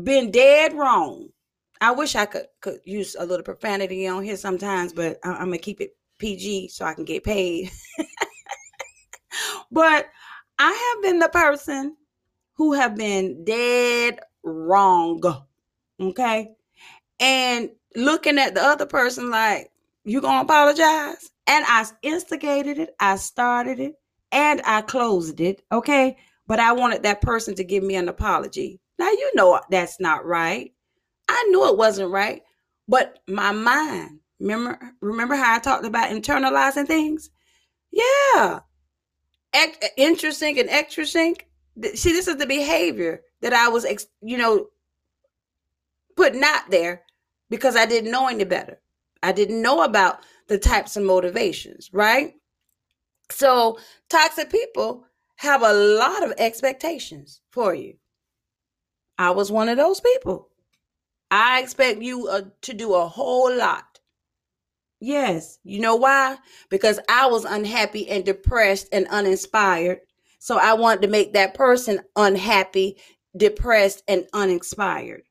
been 0.00 0.30
dead 0.30 0.74
wrong. 0.74 1.28
I 1.80 1.90
wish 1.90 2.14
I 2.14 2.26
could 2.26 2.46
could 2.60 2.80
use 2.84 3.16
a 3.18 3.26
little 3.26 3.44
profanity 3.44 4.06
on 4.06 4.22
here 4.22 4.36
sometimes, 4.36 4.92
but 4.92 5.18
I'm 5.24 5.46
gonna 5.46 5.58
keep 5.58 5.80
it 5.80 5.96
PG 6.18 6.68
so 6.68 6.84
I 6.84 6.94
can 6.94 7.04
get 7.04 7.24
paid. 7.24 7.70
but 9.70 10.06
I 10.58 10.94
have 10.94 11.02
been 11.02 11.18
the 11.18 11.28
person 11.28 11.96
who 12.56 12.72
have 12.72 12.96
been 12.96 13.44
dead 13.44 14.20
wrong. 14.42 15.22
Okay. 16.00 16.50
And 17.20 17.70
looking 17.94 18.38
at 18.38 18.54
the 18.54 18.62
other 18.62 18.86
person 18.86 19.30
like, 19.30 19.70
you 20.04 20.20
gonna 20.20 20.42
apologize? 20.42 21.30
And 21.46 21.64
I 21.66 21.86
instigated 22.02 22.78
it, 22.78 22.94
I 23.00 23.16
started 23.16 23.78
it, 23.78 23.94
and 24.32 24.60
I 24.64 24.82
closed 24.82 25.40
it. 25.40 25.62
Okay. 25.70 26.16
But 26.46 26.60
I 26.60 26.72
wanted 26.72 27.02
that 27.02 27.22
person 27.22 27.54
to 27.56 27.64
give 27.64 27.82
me 27.82 27.96
an 27.96 28.08
apology. 28.08 28.80
Now 28.98 29.10
you 29.10 29.32
know 29.34 29.60
that's 29.70 30.00
not 30.00 30.24
right. 30.24 30.72
I 31.28 31.46
knew 31.50 31.68
it 31.68 31.76
wasn't 31.76 32.12
right. 32.12 32.42
But 32.88 33.18
my 33.26 33.50
mind, 33.50 34.20
remember, 34.38 34.78
remember 35.00 35.34
how 35.34 35.56
I 35.56 35.58
talked 35.58 35.84
about 35.84 36.10
internalizing 36.10 36.86
things? 36.86 37.30
Yeah. 37.90 38.60
interesting 39.96 40.58
and 40.60 40.68
extra 40.70 41.04
see 41.94 42.12
this 42.12 42.28
is 42.28 42.36
the 42.36 42.46
behavior 42.46 43.22
that 43.40 43.52
i 43.52 43.68
was 43.68 43.86
you 44.22 44.36
know 44.36 44.66
putting 46.16 46.42
out 46.42 46.70
there 46.70 47.02
because 47.50 47.76
i 47.76 47.86
didn't 47.86 48.10
know 48.10 48.28
any 48.28 48.44
better 48.44 48.78
i 49.22 49.32
didn't 49.32 49.62
know 49.62 49.82
about 49.82 50.20
the 50.48 50.58
types 50.58 50.96
of 50.96 51.02
motivations 51.02 51.90
right 51.92 52.34
so 53.30 53.78
toxic 54.08 54.50
people 54.50 55.04
have 55.36 55.62
a 55.62 55.72
lot 55.72 56.22
of 56.22 56.32
expectations 56.38 57.40
for 57.50 57.74
you 57.74 57.94
i 59.18 59.30
was 59.30 59.52
one 59.52 59.68
of 59.68 59.76
those 59.76 60.00
people 60.00 60.48
i 61.30 61.60
expect 61.60 62.00
you 62.00 62.28
uh, 62.28 62.42
to 62.62 62.72
do 62.72 62.94
a 62.94 63.06
whole 63.06 63.54
lot 63.54 63.96
Yes. 65.00 65.58
You 65.62 65.80
know 65.80 65.96
why? 65.96 66.38
Because 66.70 66.98
I 67.08 67.26
was 67.26 67.44
unhappy 67.44 68.08
and 68.08 68.24
depressed 68.24 68.88
and 68.92 69.06
uninspired. 69.08 70.00
So 70.38 70.58
I 70.58 70.74
wanted 70.74 71.02
to 71.02 71.08
make 71.08 71.32
that 71.32 71.54
person 71.54 72.00
unhappy, 72.14 72.98
depressed, 73.36 74.02
and 74.06 74.26
uninspired. 74.32 75.22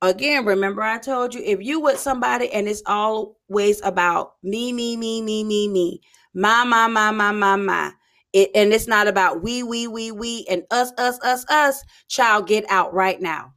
Again, 0.00 0.44
remember 0.44 0.82
I 0.82 0.98
told 0.98 1.34
you 1.34 1.42
if 1.44 1.60
you 1.60 1.80
with 1.80 1.98
somebody 1.98 2.50
and 2.52 2.68
it's 2.68 2.82
always 2.86 3.80
about 3.82 4.34
me, 4.42 4.72
me, 4.72 4.96
me, 4.96 5.20
me, 5.22 5.42
me, 5.42 5.68
me, 5.68 6.00
my, 6.34 6.62
my, 6.64 6.86
my, 6.86 7.10
my, 7.10 7.32
my, 7.32 7.56
my. 7.56 7.92
It, 8.32 8.50
and 8.54 8.72
it's 8.72 8.86
not 8.86 9.08
about 9.08 9.42
we, 9.42 9.62
we, 9.62 9.88
we, 9.88 10.12
we, 10.12 10.46
and 10.48 10.62
us, 10.70 10.92
us, 10.98 11.18
us, 11.24 11.44
us. 11.48 11.82
Child, 12.08 12.46
get 12.46 12.64
out 12.70 12.94
right 12.94 13.20
now. 13.20 13.54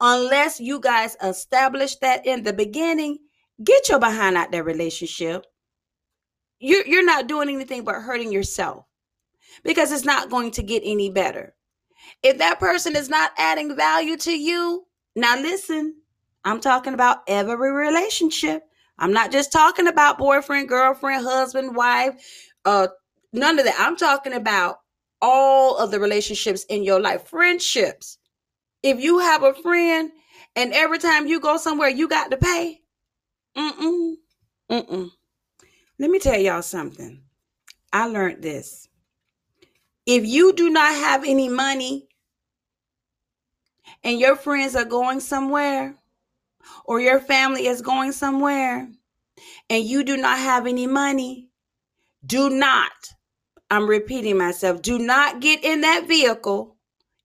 Unless 0.00 0.60
you 0.60 0.80
guys 0.80 1.16
establish 1.22 1.96
that 1.96 2.26
in 2.26 2.42
the 2.42 2.52
beginning, 2.52 3.18
get 3.62 3.88
your 3.88 4.00
behind 4.00 4.36
out 4.36 4.50
that 4.52 4.64
relationship. 4.64 5.46
You're, 6.60 6.86
you're 6.86 7.04
not 7.04 7.26
doing 7.26 7.48
anything 7.48 7.84
but 7.84 7.96
hurting 7.96 8.32
yourself 8.32 8.84
because 9.64 9.90
it's 9.92 10.04
not 10.04 10.30
going 10.30 10.52
to 10.52 10.62
get 10.62 10.82
any 10.84 11.10
better. 11.10 11.54
If 12.22 12.38
that 12.38 12.60
person 12.60 12.96
is 12.96 13.08
not 13.08 13.32
adding 13.38 13.76
value 13.76 14.16
to 14.18 14.32
you, 14.32 14.86
now, 15.16 15.36
listen, 15.40 15.96
I'm 16.44 16.60
talking 16.60 16.94
about 16.94 17.18
every 17.26 17.72
relationship. 17.72 18.62
I'm 18.98 19.12
not 19.12 19.32
just 19.32 19.52
talking 19.52 19.86
about 19.86 20.18
boyfriend, 20.18 20.68
girlfriend, 20.68 21.24
husband, 21.24 21.74
wife, 21.74 22.14
uh, 22.64 22.88
none 23.32 23.58
of 23.58 23.64
that. 23.64 23.76
I'm 23.78 23.96
talking 23.96 24.32
about 24.32 24.76
all 25.20 25.76
of 25.78 25.90
the 25.90 26.00
relationships 26.00 26.64
in 26.68 26.84
your 26.84 27.00
life, 27.00 27.26
friendships. 27.28 28.18
If 28.82 29.00
you 29.00 29.18
have 29.18 29.42
a 29.42 29.54
friend 29.54 30.10
and 30.56 30.72
every 30.72 30.98
time 30.98 31.26
you 31.26 31.40
go 31.40 31.56
somewhere, 31.56 31.88
you 31.88 32.08
got 32.08 32.30
to 32.30 32.36
pay, 32.36 32.80
mm-mm, 33.56 34.14
mm-mm. 34.70 35.10
Let 36.00 36.10
me 36.10 36.18
tell 36.18 36.40
y'all 36.40 36.62
something. 36.62 37.20
I 37.92 38.06
learned 38.06 38.42
this. 38.42 38.88
If 40.06 40.24
you 40.24 40.54
do 40.54 40.70
not 40.70 40.94
have 40.94 41.24
any 41.24 41.50
money 41.50 42.08
and 44.02 44.18
your 44.18 44.34
friends 44.34 44.74
are 44.74 44.86
going 44.86 45.20
somewhere 45.20 45.94
or 46.86 47.00
your 47.00 47.20
family 47.20 47.66
is 47.66 47.82
going 47.82 48.12
somewhere 48.12 48.88
and 49.68 49.84
you 49.84 50.02
do 50.02 50.16
not 50.16 50.38
have 50.38 50.66
any 50.66 50.86
money, 50.86 51.50
do 52.24 52.48
not, 52.48 53.12
I'm 53.70 53.86
repeating 53.86 54.38
myself, 54.38 54.80
do 54.80 54.98
not 54.98 55.40
get 55.40 55.62
in 55.62 55.82
that 55.82 56.08
vehicle 56.08 56.76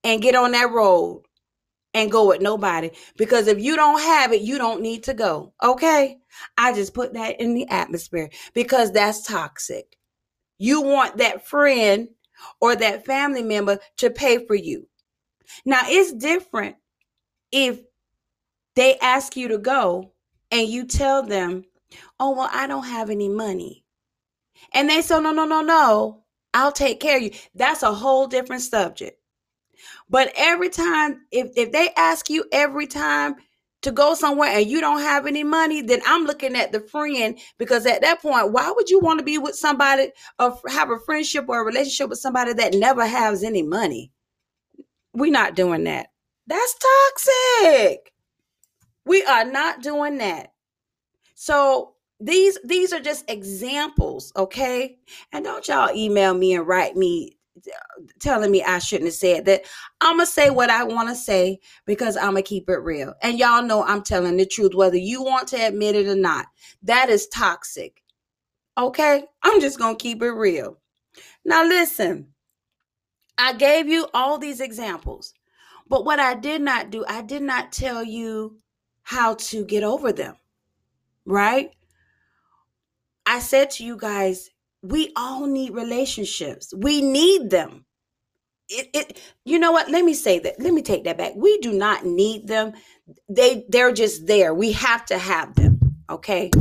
and 0.04 0.22
get 0.22 0.36
on 0.36 0.52
that 0.52 0.74
road 0.74 1.24
and 1.96 2.12
go 2.12 2.28
with 2.28 2.42
nobody 2.42 2.92
because 3.16 3.48
if 3.48 3.60
you 3.60 3.76
don't 3.78 4.02
have 4.02 4.34
it, 4.34 4.42
you 4.42 4.58
don't 4.58 4.82
need 4.82 5.02
to 5.04 5.14
go. 5.14 5.54
Okay? 5.64 6.18
I 6.58 6.74
just 6.74 6.94
put 6.94 7.14
that 7.14 7.40
in 7.40 7.56
the 7.56 7.68
atmosphere 7.70 8.30
because 8.54 8.92
that's 8.92 9.26
toxic. 9.26 9.98
You 10.60 10.82
want 10.82 11.18
that 11.18 11.48
friend 11.48 12.10
or 12.60 12.76
that 12.76 13.06
family 13.06 13.44
member 13.44 13.80
to 13.98 14.10
pay 14.10 14.46
for 14.46 14.56
you. 14.56 14.88
Now, 15.66 15.82
it's 15.86 16.12
different 16.14 16.76
if 17.52 17.80
they 18.76 18.98
ask 19.00 19.38
you 19.38 19.48
to 19.48 19.58
go 19.58 20.12
and 20.52 20.68
you 20.68 20.86
tell 20.86 21.24
them, 21.24 21.64
oh, 22.20 22.32
well, 22.32 22.50
I 22.52 22.68
don't 22.68 22.86
have 22.86 23.10
any 23.10 23.30
money. 23.30 23.86
And 24.74 24.90
they 24.90 25.02
say, 25.02 25.22
no, 25.22 25.32
no, 25.32 25.46
no, 25.46 25.62
no, 25.62 26.24
I'll 26.54 26.74
take 26.74 27.00
care 27.00 27.18
of 27.18 27.24
you. 27.24 27.32
That's 27.54 27.84
a 27.84 27.94
whole 27.94 28.28
different 28.28 28.64
subject. 28.64 29.18
But 30.10 30.32
every 30.36 30.70
time, 30.70 31.22
if, 31.32 31.50
if 31.56 31.72
they 31.72 31.90
ask 31.96 32.30
you 32.30 32.46
every 32.52 32.88
time 32.88 33.36
to 33.82 33.92
go 33.92 34.16
somewhere 34.16 34.50
and 34.50 34.68
you 34.68 34.82
don't 34.82 35.02
have 35.02 35.28
any 35.28 35.44
money, 35.44 35.82
then 35.82 36.02
I'm 36.08 36.26
looking 36.26 36.56
at 36.56 36.72
the 36.72 36.80
friend 36.80 37.38
because 37.60 37.86
at 37.86 38.02
that 38.02 38.22
point, 38.22 38.52
why 38.52 38.72
would 38.76 38.90
you 38.90 39.00
want 39.00 39.20
to 39.20 39.26
be 39.26 39.38
with 39.38 39.56
somebody 39.56 40.12
or 40.40 40.60
have 40.70 40.90
a 40.90 40.98
friendship 41.00 41.46
or 41.48 41.62
a 41.62 41.66
relationship 41.66 42.10
with 42.10 42.20
somebody 42.20 42.54
that 42.54 42.74
never 42.74 43.06
has 43.06 43.44
any 43.44 43.62
money? 43.62 44.12
We're 45.14 45.32
not 45.32 45.56
doing 45.56 45.84
that. 45.84 46.08
That's 46.48 46.76
toxic. 47.14 48.12
We 49.06 49.24
are 49.24 49.46
not 49.46 49.84
doing 49.84 50.18
that. 50.18 50.54
So 51.36 51.94
these 52.20 52.58
these 52.64 52.94
are 52.94 53.00
just 53.00 53.30
examples, 53.30 54.32
okay? 54.36 54.98
And 55.32 55.46
don't 55.46 55.68
y'all 55.68 55.96
email 55.96 56.34
me 56.34 56.56
and 56.56 56.68
write 56.68 56.96
me 56.96 57.35
telling 58.20 58.52
me 58.52 58.64
I 58.64 58.80
shouldn't 58.80 59.08
have 59.08 59.16
said 59.16 59.46
that. 59.46 59.64
I'm 60.02 60.18
going 60.18 60.26
to 60.26 60.32
say 60.32 60.50
what 60.50 60.70
I 60.70 60.84
want 60.84 61.10
to 61.10 61.16
say 61.16 61.60
because 61.86 62.18
I'm 62.18 62.32
going 62.32 62.44
to 62.44 62.50
keep 62.50 62.70
it 62.70 62.78
real. 62.78 63.14
And 63.22 63.40
y'all 63.40 63.64
know 63.64 63.84
I'm 63.84 64.04
telling 64.04 64.38
the 64.38 64.46
truth 64.46 64.74
whether 64.74 64.98
you 64.98 65.24
want 65.24 65.48
to 65.50 65.58
admit 65.58 65.96
it 65.96 66.08
or 66.08 66.16
not. 66.16 66.48
That 66.84 67.10
is 67.10 67.28
toxic. 67.28 68.02
Okay? 68.78 69.24
I'm 69.44 69.62
just 69.62 69.80
going 69.80 69.96
to 69.98 70.04
keep 70.04 70.22
it 70.22 70.32
real. 70.32 70.80
Now 71.44 71.66
listen. 71.66 72.28
I 73.38 73.54
gave 73.54 73.88
you 73.88 74.08
all 74.14 74.38
these 74.38 74.62
examples. 74.62 75.34
But 75.88 76.06
what 76.06 76.20
I 76.20 76.34
did 76.36 76.62
not 76.62 76.90
do, 76.90 77.06
I 77.08 77.22
did 77.22 77.42
not 77.42 77.72
tell 77.72 78.04
you 78.04 78.58
how 79.04 79.36
to 79.36 79.66
get 79.66 79.84
over 79.84 80.12
them, 80.12 80.36
right? 81.26 81.72
I 83.26 83.40
said 83.40 83.70
to 83.72 83.86
you 83.86 83.98
guys, 83.98 84.50
we 84.90 85.12
all 85.16 85.48
need 85.48 85.74
relationships. 85.74 86.74
We 86.76 87.02
need 87.02 87.50
them. 87.50 87.86
It, 88.70 88.90
it 88.94 89.22
you 89.44 89.60
know 89.60 89.72
what? 89.72 89.90
Let 89.90 90.04
me 90.04 90.14
say 90.14 90.40
that. 90.40 90.60
Let 90.60 90.74
me 90.74 90.82
take 90.82 91.04
that 91.04 91.18
back. 91.18 91.34
We 91.36 91.60
do 91.60 91.72
not 91.72 92.06
need 92.06 92.48
them. 92.48 92.74
They 93.30 93.66
they're 93.70 93.94
just 93.94 94.26
there. 94.26 94.54
We 94.54 94.72
have 94.72 95.06
to 95.08 95.18
have 95.18 95.56
them 95.56 95.76
okay? 96.10 96.52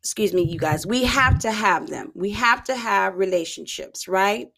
Excuse 0.00 0.32
me 0.32 0.42
you 0.42 0.58
guys. 0.58 0.86
We 0.86 1.04
have 1.04 1.38
to 1.40 1.50
have 1.50 1.88
them. 1.88 2.12
We 2.14 2.30
have 2.30 2.64
to 2.64 2.76
have 2.76 3.16
relationships 3.16 4.08
right? 4.08 4.48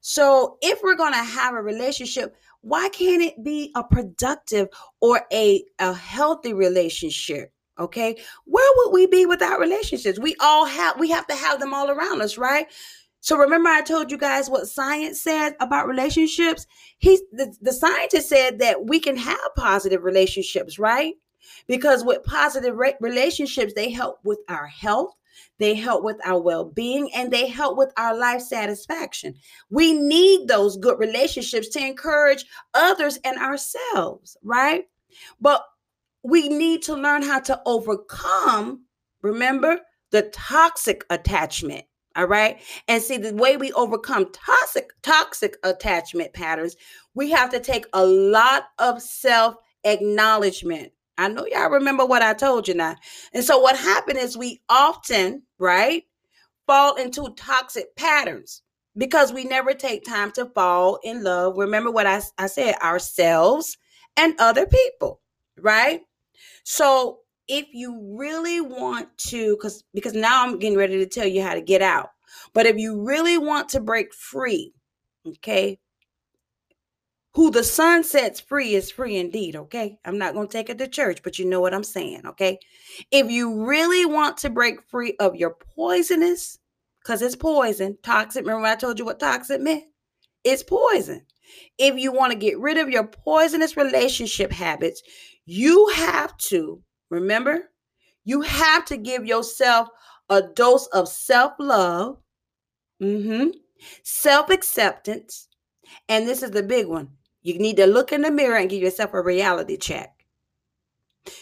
So 0.00 0.58
if 0.62 0.82
we're 0.82 0.96
going 0.96 1.12
to 1.12 1.18
have 1.18 1.54
a 1.54 1.62
relationship 1.62 2.36
why 2.60 2.88
can't 2.88 3.22
it 3.22 3.42
be 3.42 3.70
a 3.76 3.84
productive 3.84 4.68
or 5.00 5.22
a, 5.32 5.62
a 5.78 5.92
healthy 5.92 6.52
relationship? 6.52 7.52
Okay. 7.78 8.16
Where 8.44 8.72
would 8.76 8.92
we 8.92 9.06
be 9.06 9.24
without 9.26 9.60
relationships? 9.60 10.18
We 10.18 10.34
all 10.40 10.66
have, 10.66 10.98
we 10.98 11.10
have 11.10 11.26
to 11.28 11.34
have 11.34 11.60
them 11.60 11.72
all 11.72 11.90
around 11.90 12.22
us, 12.22 12.36
right? 12.36 12.66
So 13.20 13.36
remember, 13.36 13.68
I 13.68 13.82
told 13.82 14.10
you 14.10 14.18
guys 14.18 14.48
what 14.48 14.68
science 14.68 15.20
said 15.20 15.54
about 15.60 15.88
relationships. 15.88 16.66
He, 16.98 17.20
the, 17.32 17.54
the 17.60 17.72
scientist 17.72 18.28
said 18.28 18.58
that 18.60 18.86
we 18.86 19.00
can 19.00 19.16
have 19.16 19.38
positive 19.56 20.02
relationships, 20.02 20.78
right? 20.78 21.14
Because 21.66 22.04
with 22.04 22.24
positive 22.24 22.76
re- 22.76 22.94
relationships, 23.00 23.72
they 23.74 23.90
help 23.90 24.18
with 24.24 24.38
our 24.48 24.66
health, 24.66 25.14
they 25.58 25.74
help 25.74 26.04
with 26.04 26.16
our 26.24 26.40
well 26.40 26.64
being 26.64 27.12
and 27.14 27.32
they 27.32 27.46
help 27.46 27.76
with 27.76 27.92
our 27.96 28.16
life 28.16 28.42
satisfaction. 28.42 29.34
We 29.70 29.92
need 29.92 30.48
those 30.48 30.76
good 30.76 30.98
relationships 30.98 31.68
to 31.70 31.84
encourage 31.84 32.44
others 32.74 33.18
and 33.24 33.38
ourselves, 33.38 34.36
right? 34.42 34.84
But 35.40 35.62
we 36.28 36.48
need 36.48 36.82
to 36.82 36.94
learn 36.94 37.22
how 37.22 37.40
to 37.40 37.60
overcome, 37.66 38.84
remember, 39.22 39.80
the 40.10 40.22
toxic 40.32 41.04
attachment. 41.10 41.84
All 42.16 42.26
right. 42.26 42.60
And 42.88 43.02
see 43.02 43.16
the 43.16 43.34
way 43.34 43.56
we 43.56 43.72
overcome 43.72 44.32
toxic, 44.32 44.90
toxic 45.02 45.56
attachment 45.62 46.32
patterns, 46.32 46.76
we 47.14 47.30
have 47.30 47.50
to 47.50 47.60
take 47.60 47.86
a 47.92 48.04
lot 48.04 48.64
of 48.78 49.00
self 49.00 49.54
acknowledgement 49.84 50.92
I 51.18 51.26
know 51.28 51.44
y'all 51.50 51.68
remember 51.68 52.06
what 52.06 52.22
I 52.22 52.32
told 52.32 52.68
you 52.68 52.74
now. 52.74 52.94
And 53.34 53.42
so 53.44 53.58
what 53.58 53.76
happened 53.76 54.18
is 54.18 54.36
we 54.36 54.62
often, 54.68 55.42
right, 55.58 56.04
fall 56.66 56.94
into 56.94 57.34
toxic 57.36 57.96
patterns 57.96 58.62
because 58.96 59.32
we 59.32 59.44
never 59.44 59.74
take 59.74 60.04
time 60.04 60.30
to 60.32 60.46
fall 60.46 61.00
in 61.02 61.24
love. 61.24 61.56
Remember 61.56 61.90
what 61.90 62.06
I, 62.06 62.22
I 62.38 62.46
said, 62.46 62.76
ourselves 62.76 63.76
and 64.16 64.34
other 64.38 64.66
people, 64.66 65.20
right? 65.60 66.02
So 66.64 67.20
if 67.48 67.66
you 67.72 68.16
really 68.18 68.60
want 68.60 69.16
to, 69.28 69.56
because 69.56 69.84
because 69.94 70.14
now 70.14 70.44
I'm 70.44 70.58
getting 70.58 70.78
ready 70.78 70.98
to 70.98 71.06
tell 71.06 71.26
you 71.26 71.42
how 71.42 71.54
to 71.54 71.60
get 71.62 71.82
out. 71.82 72.10
But 72.52 72.66
if 72.66 72.76
you 72.76 73.02
really 73.02 73.38
want 73.38 73.70
to 73.70 73.80
break 73.80 74.12
free, 74.12 74.74
okay, 75.26 75.78
who 77.34 77.50
the 77.50 77.64
sun 77.64 78.04
sets 78.04 78.40
free 78.40 78.74
is 78.74 78.90
free 78.90 79.16
indeed, 79.16 79.54
okay? 79.54 79.98
I'm 80.04 80.18
not 80.18 80.34
going 80.34 80.48
to 80.48 80.52
take 80.52 80.68
it 80.70 80.78
to 80.78 80.88
church, 80.88 81.22
but 81.22 81.38
you 81.38 81.44
know 81.44 81.60
what 81.60 81.72
I'm 81.72 81.84
saying, 81.84 82.22
okay? 82.26 82.58
If 83.10 83.30
you 83.30 83.64
really 83.64 84.04
want 84.04 84.38
to 84.38 84.50
break 84.50 84.82
free 84.88 85.14
of 85.20 85.36
your 85.36 85.56
poisonous, 85.76 86.58
because 87.02 87.22
it's 87.22 87.36
poison, 87.36 87.96
toxic, 88.02 88.44
remember 88.44 88.66
I 88.66 88.74
told 88.76 88.98
you 88.98 89.04
what 89.04 89.20
toxic 89.20 89.60
meant? 89.60 89.84
It's 90.42 90.62
poison. 90.62 91.26
If 91.78 91.98
you 91.98 92.12
want 92.12 92.32
to 92.32 92.38
get 92.38 92.58
rid 92.58 92.78
of 92.78 92.88
your 92.88 93.06
poisonous 93.06 93.76
relationship 93.76 94.52
habits, 94.52 95.02
you 95.46 95.88
have 95.94 96.36
to, 96.38 96.82
remember, 97.10 97.70
you 98.24 98.42
have 98.42 98.84
to 98.86 98.96
give 98.96 99.26
yourself 99.26 99.88
a 100.28 100.42
dose 100.42 100.86
of 100.88 101.08
self 101.08 101.52
love, 101.58 102.18
mm-hmm, 103.02 103.48
self 104.02 104.50
acceptance, 104.50 105.48
and 106.08 106.28
this 106.28 106.42
is 106.42 106.50
the 106.50 106.62
big 106.62 106.86
one 106.86 107.10
you 107.42 107.58
need 107.58 107.76
to 107.76 107.86
look 107.86 108.12
in 108.12 108.22
the 108.22 108.30
mirror 108.30 108.56
and 108.56 108.68
give 108.68 108.82
yourself 108.82 109.14
a 109.14 109.22
reality 109.22 109.76
check. 109.76 110.14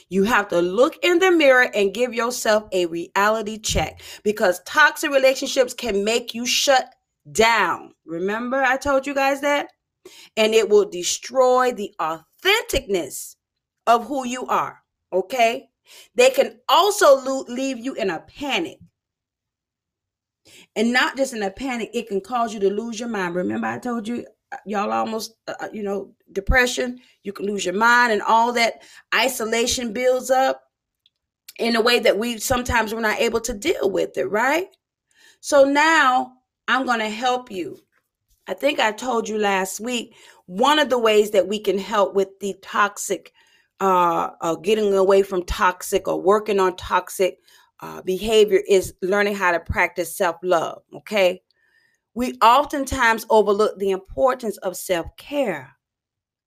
You 0.09 0.25
have 0.25 0.49
to 0.49 0.61
look 0.61 0.97
in 1.03 1.19
the 1.19 1.31
mirror 1.31 1.69
and 1.75 1.95
give 1.95 2.15
yourself 2.15 2.65
a 2.73 2.87
reality 2.87 3.59
check 3.59 4.01
because 4.23 4.61
toxic 4.65 5.11
relationships 5.11 5.75
can 5.75 6.05
make 6.05 6.35
you 6.35 6.47
shut 6.47 6.95
down. 7.33 7.93
Remember, 8.05 8.63
I 8.63 8.77
told 8.77 9.07
you 9.07 9.15
guys 9.15 9.41
that? 9.41 9.69
And 10.37 10.55
it 10.55 10.69
will 10.69 10.89
destroy 10.89 11.73
the 11.73 11.95
authenticness 12.01 13.37
of 13.87 14.07
who 14.07 14.27
you 14.27 14.47
are. 14.47 14.83
Okay? 15.13 15.69
They 16.15 16.31
can 16.31 16.59
also 16.69 17.45
leave 17.49 17.79
you 17.79 17.95
in 17.95 18.11
a 18.11 18.21
panic. 18.21 18.79
And 20.75 20.93
not 20.93 21.17
just 21.17 21.33
in 21.33 21.43
a 21.43 21.51
panic, 21.51 21.91
it 21.95 22.09
can 22.09 22.21
cause 22.21 22.53
you 22.53 22.61
to 22.61 22.71
lose 22.71 23.01
your 23.01 23.09
mind. 23.09 23.35
Remember, 23.35 23.67
I 23.67 23.79
told 23.79 24.07
you, 24.07 24.27
uh, 24.53 24.57
y'all 24.65 24.93
almost, 24.93 25.35
uh, 25.49 25.55
uh, 25.61 25.69
you 25.73 25.83
know, 25.83 26.15
depression, 26.33 26.99
you 27.23 27.33
can 27.33 27.47
lose 27.47 27.65
your 27.65 27.75
mind, 27.75 28.13
and 28.13 28.23
all 28.23 28.53
that 28.53 28.83
isolation 29.15 29.93
builds 29.93 30.31
up 30.31 30.63
in 31.59 31.75
a 31.75 31.81
way 31.81 31.99
that 31.99 32.19
we 32.19 32.39
sometimes 32.39 32.95
we're 32.95 33.01
not 33.01 33.21
able 33.21 33.41
to 33.41 33.55
deal 33.55 33.91
with 33.91 34.17
it, 34.19 34.31
right? 34.31 34.69
So 35.41 35.65
now 35.65 36.35
I'm 36.69 36.87
going 36.87 37.01
to 37.01 37.09
help 37.09 37.51
you. 37.51 37.79
I 38.49 38.55
think 38.55 38.79
I 38.79 38.93
told 38.93 39.29
you 39.29 39.38
last 39.38 39.81
week 39.81 40.15
one 40.47 40.79
of 40.79 40.88
the 40.88 40.99
ways 40.99 41.33
that 41.33 41.49
we 41.49 41.59
can 41.59 41.79
help 41.79 42.15
with 42.15 42.29
the 42.41 42.55
toxic 42.62 43.33
uh, 43.81 44.31
uh, 44.41 44.55
getting 44.57 44.95
away 44.95 45.23
from 45.23 45.45
toxic 45.45 46.09
or 46.09 46.21
working 46.21 46.59
on 46.59 46.76
toxic 46.76 47.38
uh, 47.81 48.00
behavior 48.03 48.61
is 48.69 48.95
learning 49.03 49.35
how 49.35 49.53
to 49.53 49.61
practice 49.61 50.17
self 50.17 50.37
love. 50.43 50.83
Okay. 50.95 51.43
We 52.15 52.33
oftentimes 52.41 53.26
overlook 53.29 53.79
the 53.79 53.91
importance 53.91 54.57
of 54.59 54.76
self 54.76 55.07
care. 55.19 55.73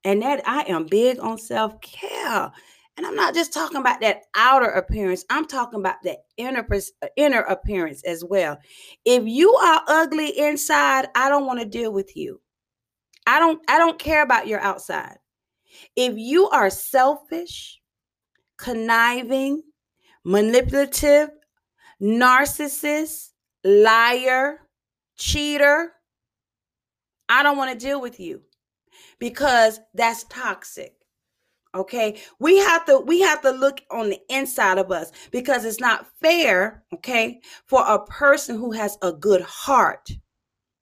And 0.05 0.21
that 0.21 0.41
I 0.47 0.63
am 0.63 0.85
big 0.85 1.19
on 1.19 1.37
self 1.37 1.79
care. 1.81 2.51
And 2.99 3.05
I'm 3.07 3.15
not 3.15 3.33
just 3.33 3.53
talking 3.53 3.77
about 3.77 4.01
that 4.01 4.23
outer 4.35 4.65
appearance, 4.65 5.23
I'm 5.29 5.45
talking 5.45 5.79
about 5.79 6.03
the 6.03 6.17
inner, 6.35 6.67
uh, 6.69 7.07
inner 7.15 7.39
appearance 7.43 8.03
as 8.03 8.25
well. 8.25 8.57
If 9.05 9.23
you 9.25 9.53
are 9.53 9.81
ugly 9.87 10.37
inside, 10.37 11.07
I 11.15 11.29
don't 11.29 11.45
want 11.45 11.61
to 11.61 11.65
deal 11.65 11.93
with 11.93 12.17
you. 12.17 12.41
I 13.25 13.39
don't 13.39 13.61
I 13.69 13.77
don't 13.77 13.97
care 13.97 14.21
about 14.21 14.47
your 14.47 14.59
outside. 14.59 15.15
If 15.95 16.17
you 16.17 16.49
are 16.49 16.69
selfish, 16.69 17.79
conniving, 18.57 19.63
manipulative, 20.25 21.29
narcissist, 22.01 23.29
liar, 23.63 24.59
cheater, 25.15 25.93
I 27.29 27.43
don't 27.43 27.55
want 27.55 27.71
to 27.71 27.85
deal 27.85 28.01
with 28.01 28.19
you 28.19 28.41
because 29.19 29.79
that's 29.93 30.25
toxic. 30.25 30.98
Okay? 31.75 32.19
We 32.39 32.57
have 32.57 32.85
to 32.85 32.99
we 32.99 33.21
have 33.21 33.41
to 33.41 33.51
look 33.51 33.81
on 33.91 34.09
the 34.09 34.19
inside 34.29 34.77
of 34.77 34.91
us 34.91 35.11
because 35.31 35.65
it's 35.65 35.79
not 35.79 36.07
fair, 36.21 36.83
okay, 36.93 37.41
for 37.67 37.85
a 37.85 38.03
person 38.05 38.57
who 38.57 38.71
has 38.71 38.97
a 39.01 39.11
good 39.11 39.41
heart. 39.41 40.09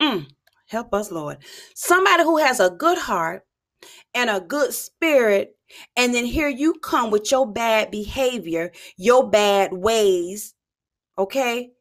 Mm, 0.01 0.27
help 0.67 0.93
us, 0.93 1.11
Lord. 1.11 1.37
Somebody 1.75 2.23
who 2.23 2.37
has 2.37 2.59
a 2.59 2.69
good 2.69 2.97
heart 2.97 3.43
and 4.13 4.29
a 4.29 4.39
good 4.39 4.73
spirit 4.73 5.57
and 5.95 6.13
then 6.13 6.25
here 6.25 6.47
you 6.47 6.75
come 6.75 7.11
with 7.11 7.31
your 7.31 7.45
bad 7.51 7.91
behavior, 7.91 8.71
your 8.95 9.29
bad 9.29 9.73
ways. 9.73 10.53
Okay? 11.17 11.71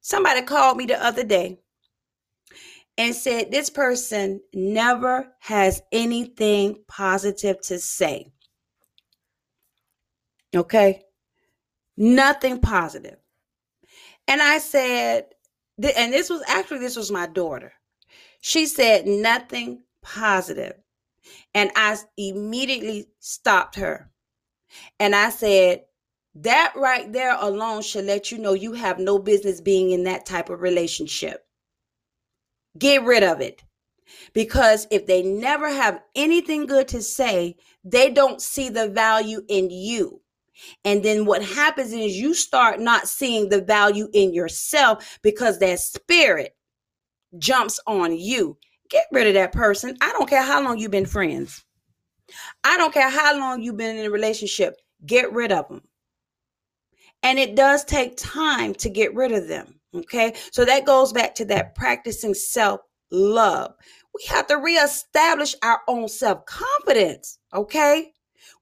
Somebody 0.00 0.42
called 0.42 0.76
me 0.76 0.86
the 0.86 1.02
other 1.02 1.24
day 1.24 1.58
and 2.98 3.14
said 3.14 3.50
this 3.50 3.70
person 3.70 4.40
never 4.52 5.32
has 5.38 5.80
anything 5.92 6.82
positive 6.88 7.60
to 7.62 7.78
say. 7.78 8.32
Okay? 10.54 11.02
Nothing 11.96 12.60
positive. 12.60 13.16
And 14.26 14.42
I 14.42 14.58
said, 14.58 15.26
and 15.96 16.12
this 16.12 16.28
was 16.28 16.42
actually, 16.48 16.80
this 16.80 16.96
was 16.96 17.12
my 17.12 17.26
daughter. 17.28 17.72
She 18.40 18.66
said 18.66 19.06
nothing 19.06 19.84
positive. 20.02 20.74
And 21.54 21.70
I 21.76 21.96
immediately 22.16 23.06
stopped 23.20 23.76
her. 23.76 24.10
And 24.98 25.14
I 25.14 25.30
said, 25.30 25.84
that 26.34 26.72
right 26.76 27.12
there 27.12 27.36
alone 27.40 27.82
should 27.82 28.04
let 28.04 28.30
you 28.30 28.38
know 28.38 28.52
you 28.52 28.72
have 28.72 28.98
no 28.98 29.18
business 29.18 29.60
being 29.60 29.90
in 29.90 30.04
that 30.04 30.24
type 30.26 30.50
of 30.50 30.60
relationship. 30.60 31.47
Get 32.76 33.04
rid 33.04 33.22
of 33.22 33.40
it. 33.40 33.62
Because 34.32 34.86
if 34.90 35.06
they 35.06 35.22
never 35.22 35.68
have 35.68 36.00
anything 36.14 36.66
good 36.66 36.88
to 36.88 37.02
say, 37.02 37.56
they 37.84 38.10
don't 38.10 38.40
see 38.40 38.68
the 38.68 38.88
value 38.88 39.42
in 39.48 39.70
you. 39.70 40.20
And 40.84 41.04
then 41.04 41.24
what 41.24 41.42
happens 41.42 41.92
is 41.92 42.16
you 42.16 42.34
start 42.34 42.80
not 42.80 43.08
seeing 43.08 43.48
the 43.48 43.62
value 43.62 44.08
in 44.12 44.32
yourself 44.32 45.18
because 45.22 45.58
that 45.58 45.78
spirit 45.80 46.56
jumps 47.38 47.78
on 47.86 48.16
you. 48.16 48.58
Get 48.90 49.06
rid 49.12 49.26
of 49.26 49.34
that 49.34 49.52
person. 49.52 49.96
I 50.00 50.12
don't 50.12 50.28
care 50.28 50.42
how 50.42 50.62
long 50.62 50.78
you've 50.78 50.90
been 50.90 51.06
friends. 51.06 51.64
I 52.64 52.76
don't 52.76 52.92
care 52.92 53.10
how 53.10 53.38
long 53.38 53.62
you've 53.62 53.76
been 53.76 53.96
in 53.96 54.06
a 54.06 54.10
relationship. 54.10 54.74
Get 55.04 55.32
rid 55.32 55.52
of 55.52 55.68
them. 55.68 55.82
And 57.22 57.38
it 57.38 57.56
does 57.56 57.84
take 57.84 58.16
time 58.16 58.74
to 58.76 58.88
get 58.88 59.14
rid 59.14 59.32
of 59.32 59.48
them. 59.48 59.77
Okay. 59.94 60.34
So 60.52 60.64
that 60.64 60.84
goes 60.84 61.12
back 61.12 61.34
to 61.36 61.44
that 61.46 61.74
practicing 61.74 62.34
self 62.34 62.80
love. 63.10 63.72
We 64.14 64.24
have 64.28 64.46
to 64.48 64.56
reestablish 64.56 65.54
our 65.62 65.80
own 65.88 66.08
self 66.08 66.44
confidence. 66.46 67.38
Okay. 67.54 68.12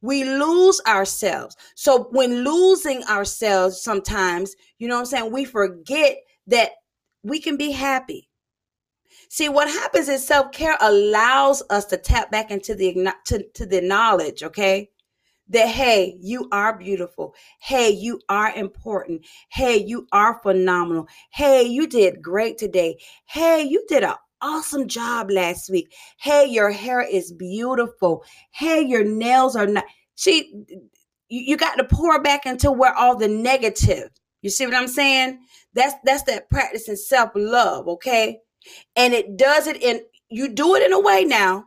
We 0.01 0.25
lose 0.25 0.81
ourselves. 0.87 1.57
So 1.75 2.09
when 2.11 2.45
losing 2.45 3.03
ourselves, 3.05 3.83
sometimes, 3.83 4.55
you 4.79 4.89
know 4.89 4.95
what 4.97 5.01
I'm 5.01 5.07
saying, 5.07 5.33
we 5.33 5.45
forget 5.45 6.19
that 6.49 6.71
we 7.23 7.41
can 7.41 7.57
be 7.57 7.73
happy. 7.73 8.29
See, 9.29 9.49
what 9.49 9.69
happens 9.69 10.09
is 10.09 10.25
self 10.27 10.53
care 10.53 10.77
allows 10.81 11.63
us 11.71 11.87
to 11.87 11.97
tap 11.97 12.31
back 12.31 12.51
into 12.51 12.75
the 12.75 13.13
to, 13.27 13.45
to 13.55 13.67
the 13.67 13.81
knowledge, 13.81 14.43
okay? 14.43 14.91
That 15.49 15.69
hey, 15.69 16.17
you 16.21 16.49
are 16.53 16.77
beautiful. 16.77 17.35
Hey, 17.61 17.91
you 17.91 18.21
are 18.29 18.53
important. 18.55 19.25
Hey, 19.51 19.77
you 19.77 20.07
are 20.13 20.41
phenomenal. 20.43 21.07
Hey, 21.31 21.63
you 21.63 21.87
did 21.87 22.23
great 22.23 22.59
today. 22.59 22.99
Hey, 23.27 23.63
you 23.63 23.85
did 23.89 24.03
an 24.03 24.15
awesome 24.43 24.89
job 24.89 25.31
last 25.31 25.71
week. 25.71 25.95
Hey, 26.19 26.47
your 26.47 26.71
hair 26.71 27.01
is 27.01 27.33
beautiful. 27.33 28.25
Hey, 28.51 28.83
your 28.83 29.05
nails 29.05 29.55
are 29.57 29.67
not. 29.67 29.85
See, 30.17 30.53
you, 31.29 31.57
got 31.57 31.77
to 31.77 31.85
pour 31.85 32.21
back 32.23 32.47
into 32.47 32.73
where 32.73 32.95
all 32.95 33.17
the 33.17 33.29
negative. 33.29 34.11
You 34.43 34.51
see 34.51 34.67
what 34.67 34.75
I'm 34.75 34.89
saying? 34.89 35.41
That's 35.75 35.95
that's 36.05 36.23
that 36.25 36.49
practice 36.51 36.89
in 36.89 36.97
self 36.97 37.31
love, 37.35 37.87
okay? 37.89 38.41
and 38.97 39.15
it 39.15 39.37
does 39.37 39.67
it 39.67 39.83
in 39.83 40.01
you 40.29 40.49
do 40.49 40.75
it 40.75 40.83
in 40.83 40.93
a 40.93 41.01
way 41.01 41.25
now 41.25 41.67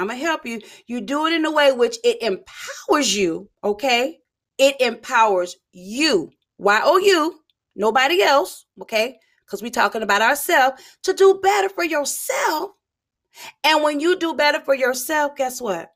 i'm 0.00 0.08
gonna 0.08 0.18
help 0.18 0.46
you. 0.46 0.60
You 0.86 1.00
do 1.00 1.26
it 1.26 1.32
in 1.32 1.44
a 1.44 1.50
way 1.50 1.72
which 1.72 1.98
it 2.04 2.22
empowers 2.22 3.14
you 3.14 3.50
okay? 3.62 4.18
It 4.58 4.80
empowers 4.80 5.56
you. 5.72 6.30
Y-o-u 6.58 7.40
nobody 7.76 8.22
else 8.22 8.66
okay? 8.82 9.18
Because 9.46 9.62
we're 9.62 9.70
talking 9.70 10.02
about 10.02 10.22
ourselves 10.22 10.82
to 11.02 11.12
do 11.12 11.40
better 11.42 11.68
for 11.68 11.84
yourself. 11.84 12.70
And 13.64 13.82
when 13.82 14.00
you 14.00 14.18
do 14.18 14.34
better 14.34 14.60
for 14.60 14.74
yourself 14.74 15.36
guess 15.36 15.60
what? 15.60 15.90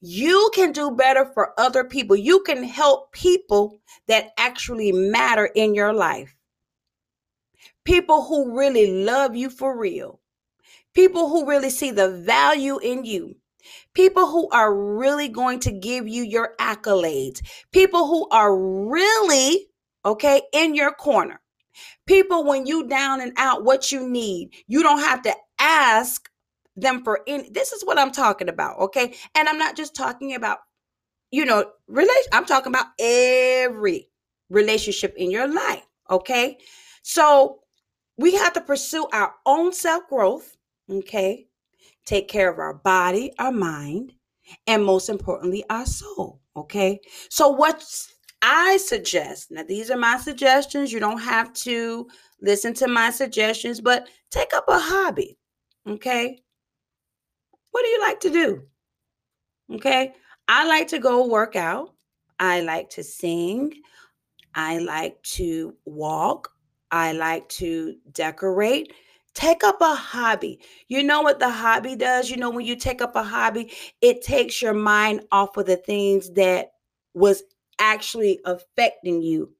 You 0.00 0.50
can 0.52 0.72
do 0.72 0.90
better 0.90 1.30
for 1.32 1.58
other 1.58 1.84
people. 1.84 2.16
You 2.16 2.42
can 2.42 2.64
help 2.64 3.12
people 3.12 3.78
that 4.08 4.30
actually 4.36 4.90
matter 4.90 5.46
in 5.54 5.74
your 5.76 5.92
life. 5.92 6.34
People 7.84 8.24
who 8.24 8.56
really 8.56 9.04
love 9.04 9.36
you 9.36 9.48
for 9.48 9.78
real, 9.78 10.20
people 10.94 11.28
who 11.28 11.46
really 11.46 11.70
see 11.70 11.90
the 11.90 12.10
value 12.10 12.78
in 12.78 13.04
you, 13.04 13.36
people 13.94 14.26
who 14.26 14.48
are 14.50 14.74
really 14.74 15.28
going 15.28 15.60
to 15.60 15.72
give 15.72 16.08
you 16.08 16.22
your 16.22 16.54
accolades, 16.60 17.40
people 17.72 18.06
who 18.06 18.28
are 18.30 18.56
really, 18.56 19.68
okay, 20.04 20.42
in 20.52 20.74
your 20.74 20.92
corner. 20.92 21.40
People, 22.06 22.44
when 22.44 22.66
you 22.66 22.86
down 22.88 23.20
and 23.20 23.32
out, 23.36 23.64
what 23.64 23.92
you 23.92 24.08
need, 24.08 24.54
you 24.66 24.82
don't 24.82 24.98
have 24.98 25.22
to 25.22 25.34
ask 25.58 26.28
them 26.76 27.02
for 27.04 27.20
any. 27.26 27.48
This 27.50 27.72
is 27.72 27.84
what 27.84 27.98
I'm 27.98 28.12
talking 28.12 28.48
about, 28.48 28.78
okay? 28.80 29.14
And 29.34 29.48
I'm 29.48 29.58
not 29.58 29.76
just 29.76 29.94
talking 29.94 30.34
about, 30.34 30.58
you 31.30 31.44
know, 31.44 31.64
relation. 31.86 32.30
I'm 32.32 32.44
talking 32.44 32.72
about 32.72 32.86
every 32.98 34.08
relationship 34.50 35.14
in 35.16 35.30
your 35.30 35.46
life, 35.48 35.84
okay? 36.10 36.58
So 37.02 37.60
we 38.18 38.34
have 38.34 38.52
to 38.54 38.60
pursue 38.60 39.06
our 39.12 39.34
own 39.46 39.72
self 39.72 40.08
growth, 40.08 40.56
okay? 40.92 41.46
Take 42.04 42.28
care 42.28 42.50
of 42.50 42.58
our 42.58 42.74
body, 42.74 43.32
our 43.38 43.52
mind, 43.52 44.12
and 44.66 44.84
most 44.84 45.08
importantly, 45.08 45.64
our 45.70 45.86
soul, 45.86 46.40
okay? 46.56 47.00
So, 47.28 47.48
what 47.48 47.84
I 48.42 48.76
suggest 48.76 49.50
now, 49.50 49.62
these 49.62 49.90
are 49.90 49.96
my 49.96 50.18
suggestions. 50.18 50.92
You 50.92 51.00
don't 51.00 51.20
have 51.20 51.52
to 51.54 52.08
listen 52.40 52.74
to 52.74 52.88
my 52.88 53.10
suggestions, 53.10 53.80
but 53.80 54.08
take 54.30 54.52
up 54.52 54.64
a 54.68 54.78
hobby, 54.78 55.38
okay? 55.86 56.38
What 57.70 57.82
do 57.84 57.88
you 57.88 58.00
like 58.00 58.20
to 58.20 58.30
do? 58.30 58.62
Okay, 59.74 60.12
I 60.48 60.66
like 60.66 60.88
to 60.88 60.98
go 60.98 61.26
work 61.26 61.56
out. 61.56 61.94
I 62.38 62.60
like 62.60 62.90
to 62.90 63.04
sing. 63.04 63.72
I 64.54 64.78
like 64.78 65.22
to 65.22 65.74
walk. 65.86 66.50
I 66.90 67.12
like 67.12 67.48
to 67.50 67.94
decorate. 68.12 68.92
Take 69.34 69.64
up 69.64 69.80
a 69.80 69.94
hobby. 69.94 70.60
You 70.88 71.02
know 71.02 71.22
what 71.22 71.38
the 71.38 71.48
hobby 71.50 71.96
does? 71.96 72.30
You 72.30 72.36
know, 72.36 72.50
when 72.50 72.66
you 72.66 72.76
take 72.76 73.00
up 73.00 73.16
a 73.16 73.22
hobby, 73.22 73.72
it 74.00 74.22
takes 74.22 74.60
your 74.60 74.74
mind 74.74 75.22
off 75.32 75.56
of 75.56 75.66
the 75.66 75.76
things 75.76 76.30
that 76.34 76.72
was 77.14 77.42
actually 77.78 78.40
affecting 78.44 79.22
you. 79.22 79.54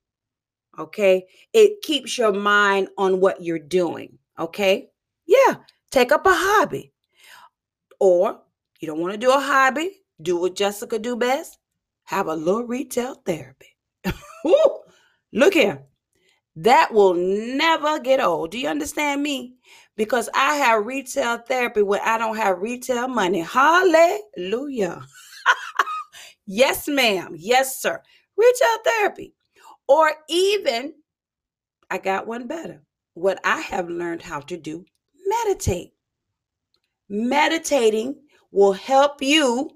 Okay. 0.79 1.27
It 1.53 1.83
keeps 1.83 2.19
your 2.19 2.33
mind 2.33 2.89
on 2.99 3.21
what 3.21 3.43
you're 3.43 3.59
doing. 3.59 4.19
Okay. 4.39 4.91
Yeah. 5.27 5.57
Take 5.91 6.13
up 6.13 6.27
a 6.27 6.33
hobby. 6.33 6.93
Or 8.01 8.41
you 8.81 8.89
don't 8.89 9.01
want 9.01 9.13
to 9.13 9.19
do 9.19 9.31
a 9.31 9.41
hobby, 9.41 10.03
do 10.21 10.37
what 10.39 10.57
Jessica 10.57 10.99
do 10.99 11.17
best. 11.17 11.59
Have 12.05 12.27
a 12.27 12.35
little 12.35 12.65
retail 12.65 13.15
therapy. 13.25 13.77
Look 15.33 15.55
here. 15.55 15.87
That 16.57 16.93
will 16.93 17.15
never 17.15 17.99
get 17.99 18.21
old. 18.21 18.51
Do 18.51 18.59
you 18.59 18.69
understand 18.69 19.23
me? 19.23 19.55
Because 19.97 20.29
I 20.35 20.57
have 20.57 20.87
retail 20.87 21.39
therapy 21.39 21.83
when 21.83 22.01
I 22.05 22.19
don't 22.19 22.37
have 22.37 22.61
retail 22.61 23.09
money. 23.09 23.41
Hallelujah. 23.41 25.03
yes, 26.47 26.89
ma'am. 26.89 27.35
Yes, 27.39 27.81
sir. 27.81 28.03
Retail 28.37 28.79
therapy. 28.85 29.35
Or 29.89 30.13
even, 30.29 30.95
I 31.91 31.99
got 31.99 32.27
one 32.27 32.47
better. 32.47 32.83
What 33.15 33.41
I 33.45 33.61
have 33.61 33.89
learned 33.89 34.23
how 34.23 34.41
to 34.41 34.57
do 34.57 34.85
meditate. 35.27 35.93
Meditating 37.09 38.17
will 38.51 38.73
help 38.73 39.23
you 39.23 39.71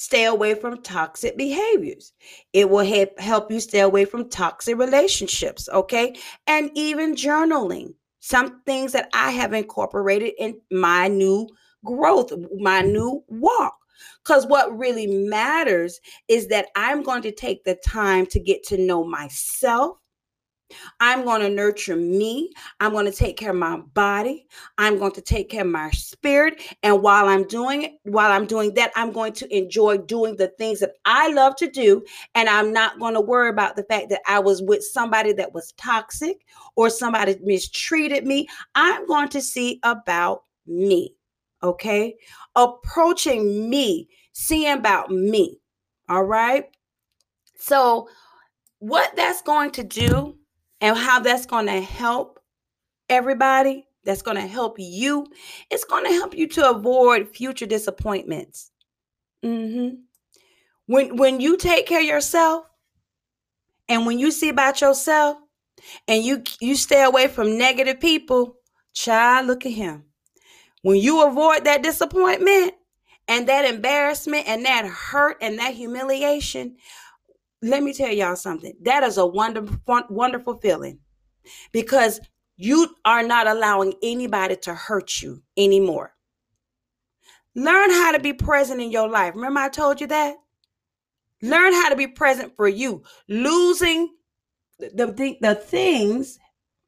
stay 0.00 0.24
away 0.24 0.54
from 0.54 0.80
toxic 0.80 1.36
behaviors. 1.36 2.14
It 2.54 2.70
will 2.70 2.86
help 3.18 3.50
you 3.52 3.60
stay 3.60 3.80
away 3.80 4.06
from 4.06 4.30
toxic 4.30 4.78
relationships, 4.78 5.68
okay? 5.68 6.16
And 6.46 6.70
even 6.74 7.14
journaling. 7.14 7.92
Some 8.20 8.62
things 8.62 8.92
that 8.92 9.10
I 9.12 9.30
have 9.32 9.52
incorporated 9.52 10.32
in 10.38 10.58
my 10.70 11.08
new 11.08 11.50
growth, 11.84 12.32
my 12.58 12.80
new 12.80 13.22
walk. 13.28 13.76
Because 14.24 14.46
what 14.46 14.74
really 14.78 15.06
matters 15.06 16.00
is 16.28 16.48
that 16.48 16.68
I'm 16.76 17.02
going 17.02 17.20
to 17.20 17.32
take 17.32 17.64
the 17.64 17.74
time 17.74 18.24
to 18.28 18.40
get 18.40 18.62
to 18.68 18.78
know 18.78 19.04
myself 19.04 19.98
I'm 21.00 21.24
going 21.24 21.40
to 21.40 21.48
nurture 21.48 21.96
me. 21.96 22.50
I'm 22.80 22.92
going 22.92 23.06
to 23.06 23.12
take 23.12 23.36
care 23.36 23.50
of 23.50 23.56
my 23.56 23.78
body. 23.94 24.46
I'm 24.78 24.98
going 24.98 25.12
to 25.12 25.20
take 25.20 25.50
care 25.50 25.62
of 25.62 25.70
my 25.70 25.90
spirit. 25.90 26.60
And 26.82 27.02
while 27.02 27.28
I'm 27.28 27.46
doing 27.46 27.82
it, 27.82 27.92
while 28.04 28.32
I'm 28.32 28.46
doing 28.46 28.74
that, 28.74 28.92
I'm 28.96 29.12
going 29.12 29.32
to 29.34 29.56
enjoy 29.56 29.98
doing 29.98 30.36
the 30.36 30.48
things 30.48 30.80
that 30.80 30.92
I 31.04 31.28
love 31.28 31.56
to 31.56 31.70
do. 31.70 32.04
And 32.34 32.48
I'm 32.48 32.72
not 32.72 32.98
going 32.98 33.14
to 33.14 33.20
worry 33.20 33.50
about 33.50 33.76
the 33.76 33.84
fact 33.84 34.08
that 34.10 34.22
I 34.26 34.38
was 34.38 34.62
with 34.62 34.82
somebody 34.82 35.32
that 35.34 35.54
was 35.54 35.72
toxic 35.72 36.46
or 36.76 36.90
somebody 36.90 37.36
mistreated 37.42 38.26
me. 38.26 38.48
I'm 38.74 39.06
going 39.06 39.28
to 39.30 39.40
see 39.40 39.80
about 39.82 40.44
me. 40.66 41.14
Okay. 41.62 42.16
Approaching 42.56 43.68
me, 43.68 44.08
seeing 44.32 44.78
about 44.78 45.10
me. 45.10 45.60
All 46.08 46.24
right. 46.24 46.64
So, 47.56 48.08
what 48.78 49.14
that's 49.14 49.42
going 49.42 49.70
to 49.72 49.84
do 49.84 50.36
and 50.80 50.96
how 50.96 51.20
that's 51.20 51.46
going 51.46 51.66
to 51.66 51.80
help 51.80 52.40
everybody, 53.08 53.86
that's 54.04 54.22
going 54.22 54.36
to 54.36 54.46
help 54.46 54.76
you, 54.78 55.26
it's 55.70 55.84
going 55.84 56.04
to 56.04 56.12
help 56.12 56.34
you 56.34 56.46
to 56.48 56.70
avoid 56.70 57.28
future 57.28 57.66
disappointments. 57.66 58.70
Mm-hmm. 59.44 59.96
When 60.86 61.16
when 61.16 61.40
you 61.40 61.56
take 61.56 61.86
care 61.86 62.00
of 62.00 62.06
yourself, 62.06 62.66
and 63.88 64.06
when 64.06 64.18
you 64.18 64.30
see 64.30 64.48
about 64.48 64.80
yourself, 64.80 65.38
and 66.08 66.24
you 66.24 66.42
you 66.60 66.74
stay 66.74 67.04
away 67.04 67.28
from 67.28 67.58
negative 67.58 68.00
people, 68.00 68.56
child, 68.92 69.46
look 69.46 69.64
at 69.66 69.72
him. 69.72 70.04
When 70.82 70.96
you 70.96 71.26
avoid 71.26 71.64
that 71.64 71.82
disappointment 71.82 72.72
and 73.28 73.48
that 73.48 73.72
embarrassment 73.72 74.48
and 74.48 74.64
that 74.64 74.86
hurt 74.86 75.36
and 75.40 75.58
that 75.58 75.74
humiliation, 75.74 76.76
let 77.62 77.82
me 77.82 77.92
tell 77.92 78.12
y'all 78.12 78.36
something. 78.36 78.74
That 78.82 79.02
is 79.02 79.18
a 79.18 79.26
wonderful, 79.26 80.02
wonderful 80.08 80.58
feeling 80.58 80.98
because 81.72 82.20
you 82.56 82.94
are 83.04 83.22
not 83.22 83.46
allowing 83.46 83.94
anybody 84.02 84.56
to 84.56 84.74
hurt 84.74 85.22
you 85.22 85.42
anymore. 85.56 86.14
Learn 87.54 87.90
how 87.90 88.12
to 88.12 88.20
be 88.20 88.32
present 88.32 88.80
in 88.80 88.90
your 88.90 89.08
life. 89.08 89.34
Remember, 89.34 89.60
I 89.60 89.68
told 89.68 90.00
you 90.00 90.06
that? 90.08 90.36
Learn 91.42 91.72
how 91.72 91.88
to 91.88 91.96
be 91.96 92.06
present 92.06 92.54
for 92.56 92.68
you. 92.68 93.02
Losing 93.28 94.14
the, 94.78 95.06
the, 95.06 95.36
the 95.40 95.54
things, 95.54 96.38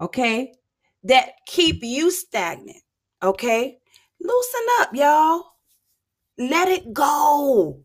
okay, 0.00 0.52
that 1.04 1.32
keep 1.46 1.82
you 1.82 2.10
stagnant, 2.10 2.82
okay? 3.22 3.78
Loosen 4.20 4.66
up, 4.80 4.94
y'all. 4.94 5.42
Let 6.38 6.68
it 6.68 6.92
go 6.92 7.84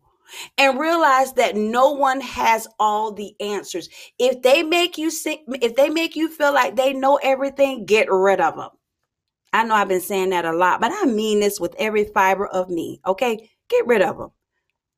and 0.56 0.78
realize 0.78 1.32
that 1.34 1.56
no 1.56 1.92
one 1.92 2.20
has 2.20 2.66
all 2.78 3.12
the 3.12 3.34
answers. 3.40 3.88
If 4.18 4.42
they 4.42 4.62
make 4.62 4.98
you 4.98 5.10
sick, 5.10 5.40
if 5.60 5.76
they 5.76 5.88
make 5.90 6.16
you 6.16 6.28
feel 6.28 6.52
like 6.52 6.76
they 6.76 6.92
know 6.92 7.16
everything, 7.22 7.86
get 7.86 8.10
rid 8.10 8.40
of 8.40 8.56
them. 8.56 8.70
I 9.52 9.64
know 9.64 9.74
I've 9.74 9.88
been 9.88 10.00
saying 10.00 10.30
that 10.30 10.44
a 10.44 10.52
lot, 10.52 10.80
but 10.80 10.92
I 10.92 11.06
mean 11.06 11.40
this 11.40 11.58
with 11.60 11.74
every 11.78 12.04
fiber 12.04 12.46
of 12.46 12.68
me. 12.68 13.00
Okay, 13.06 13.50
get 13.68 13.86
rid 13.86 14.02
of 14.02 14.18
them. 14.18 14.30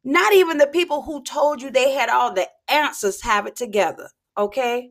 Not 0.04 0.32
even 0.32 0.58
the 0.58 0.66
people 0.66 1.02
who 1.02 1.22
told 1.22 1.62
you 1.62 1.70
they 1.70 1.92
had 1.92 2.08
all 2.08 2.32
the 2.32 2.48
answers 2.68 3.22
have 3.22 3.46
it 3.46 3.56
together. 3.56 4.10
Okay, 4.36 4.90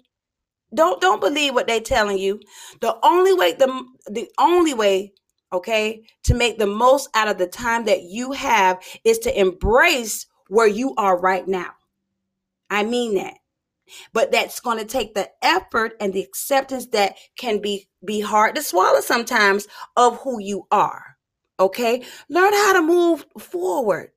don't 0.73 1.01
don't 1.01 1.21
believe 1.21 1.53
what 1.53 1.67
they're 1.67 1.81
telling 1.81 2.17
you. 2.19 2.39
The 2.81 2.97
only 3.03 3.33
way 3.33 3.53
the 3.53 3.67
the 4.07 4.29
only 4.39 4.73
way 4.73 5.13
okay, 5.51 6.03
to 6.23 6.33
make 6.35 6.57
the 6.57 6.67
most 6.67 7.09
out 7.15 7.27
of 7.27 7.37
the 7.37 7.47
time 7.47 7.85
that 7.85 8.03
you 8.03 8.31
have 8.33 8.79
is 9.03 9.17
to 9.19 9.39
embrace 9.39 10.27
where 10.49 10.67
you 10.67 10.93
are 10.97 11.17
right 11.17 11.47
now. 11.47 11.71
I 12.69 12.83
mean 12.83 13.15
that. 13.15 13.35
But 14.13 14.31
that's 14.31 14.59
going 14.59 14.77
to 14.77 14.85
take 14.85 15.15
the 15.15 15.29
effort 15.41 15.93
and 15.99 16.13
the 16.13 16.21
acceptance 16.21 16.87
that 16.87 17.15
can 17.37 17.59
be 17.59 17.87
be 18.05 18.19
hard 18.19 18.55
to 18.55 18.61
swallow 18.61 19.01
sometimes 19.01 19.67
of 19.95 20.19
who 20.21 20.39
you 20.39 20.67
are. 20.71 21.17
Okay? 21.59 22.03
Learn 22.29 22.53
how 22.53 22.73
to 22.73 22.81
move 22.81 23.25
forward 23.39 24.11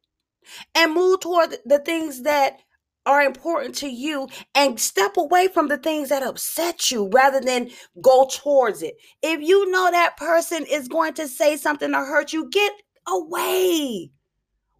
and 0.74 0.94
move 0.94 1.20
toward 1.20 1.56
the 1.64 1.78
things 1.78 2.22
that 2.22 2.58
are 3.04 3.22
important 3.22 3.74
to 3.74 3.88
you 3.88 4.28
and 4.54 4.78
step 4.78 5.16
away 5.16 5.48
from 5.48 5.68
the 5.68 5.78
things 5.78 6.10
that 6.10 6.22
upset 6.22 6.90
you 6.90 7.08
rather 7.12 7.40
than 7.40 7.70
go 8.00 8.28
towards 8.30 8.82
it. 8.82 8.94
If 9.22 9.40
you 9.40 9.70
know 9.70 9.90
that 9.90 10.16
person 10.16 10.64
is 10.66 10.86
going 10.86 11.14
to 11.14 11.26
say 11.26 11.56
something 11.56 11.90
to 11.90 11.98
hurt 11.98 12.32
you, 12.32 12.48
get 12.50 12.72
away. 13.08 14.12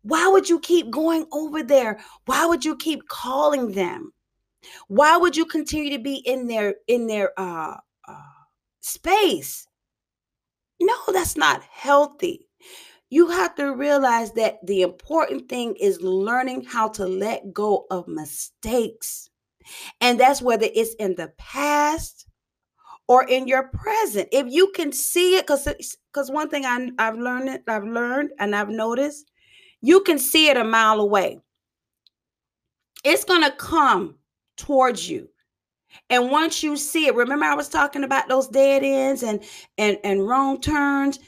Why 0.02 0.28
would 0.28 0.48
you 0.48 0.58
keep 0.60 0.90
going 0.90 1.26
over 1.32 1.62
there? 1.62 2.00
Why 2.26 2.46
would 2.46 2.64
you 2.64 2.76
keep 2.76 3.08
calling 3.08 3.72
them? 3.72 4.12
Why 4.88 5.16
would 5.16 5.36
you 5.36 5.44
continue 5.44 5.96
to 5.96 6.02
be 6.02 6.16
in 6.16 6.46
their 6.46 6.76
in 6.86 7.06
their 7.06 7.32
uh, 7.38 7.76
uh 8.06 8.22
space? 8.80 9.66
No, 10.80 10.94
that's 11.12 11.36
not 11.36 11.62
healthy. 11.62 12.48
You 13.10 13.28
have 13.28 13.54
to 13.56 13.74
realize 13.74 14.32
that 14.32 14.66
the 14.66 14.82
important 14.82 15.48
thing 15.48 15.76
is 15.78 16.00
learning 16.00 16.64
how 16.64 16.88
to 16.90 17.06
let 17.06 17.52
go 17.52 17.86
of 17.90 18.08
mistakes. 18.08 19.28
And 20.00 20.18
that's 20.18 20.42
whether 20.42 20.66
it's 20.74 20.94
in 20.94 21.14
the 21.14 21.32
past 21.38 22.26
or 23.08 23.28
in 23.28 23.46
your 23.46 23.68
present. 23.68 24.28
If 24.32 24.46
you 24.48 24.72
can 24.74 24.92
see 24.92 25.36
it, 25.36 25.46
because 25.46 25.68
because 26.12 26.30
one 26.30 26.48
thing 26.48 26.64
I, 26.64 26.90
I've 26.98 27.18
learned, 27.18 27.60
I've 27.68 27.84
learned 27.84 28.30
and 28.38 28.56
I've 28.56 28.70
noticed 28.70 29.30
you 29.82 30.00
can 30.02 30.18
see 30.18 30.48
it 30.48 30.56
a 30.56 30.64
mile 30.64 31.00
away. 31.00 31.40
It's 33.04 33.24
going 33.24 33.42
to 33.42 33.50
come 33.50 34.16
towards 34.56 35.08
you. 35.08 35.28
And 36.08 36.30
once 36.30 36.62
you 36.62 36.76
see 36.76 37.06
it, 37.06 37.14
remember 37.14 37.44
I 37.44 37.54
was 37.54 37.68
talking 37.68 38.04
about 38.04 38.28
those 38.28 38.48
dead 38.48 38.82
ends 38.82 39.22
and 39.22 39.44
and 39.76 39.98
and 40.04 40.26
wrong 40.26 40.60
turns. 40.60 41.18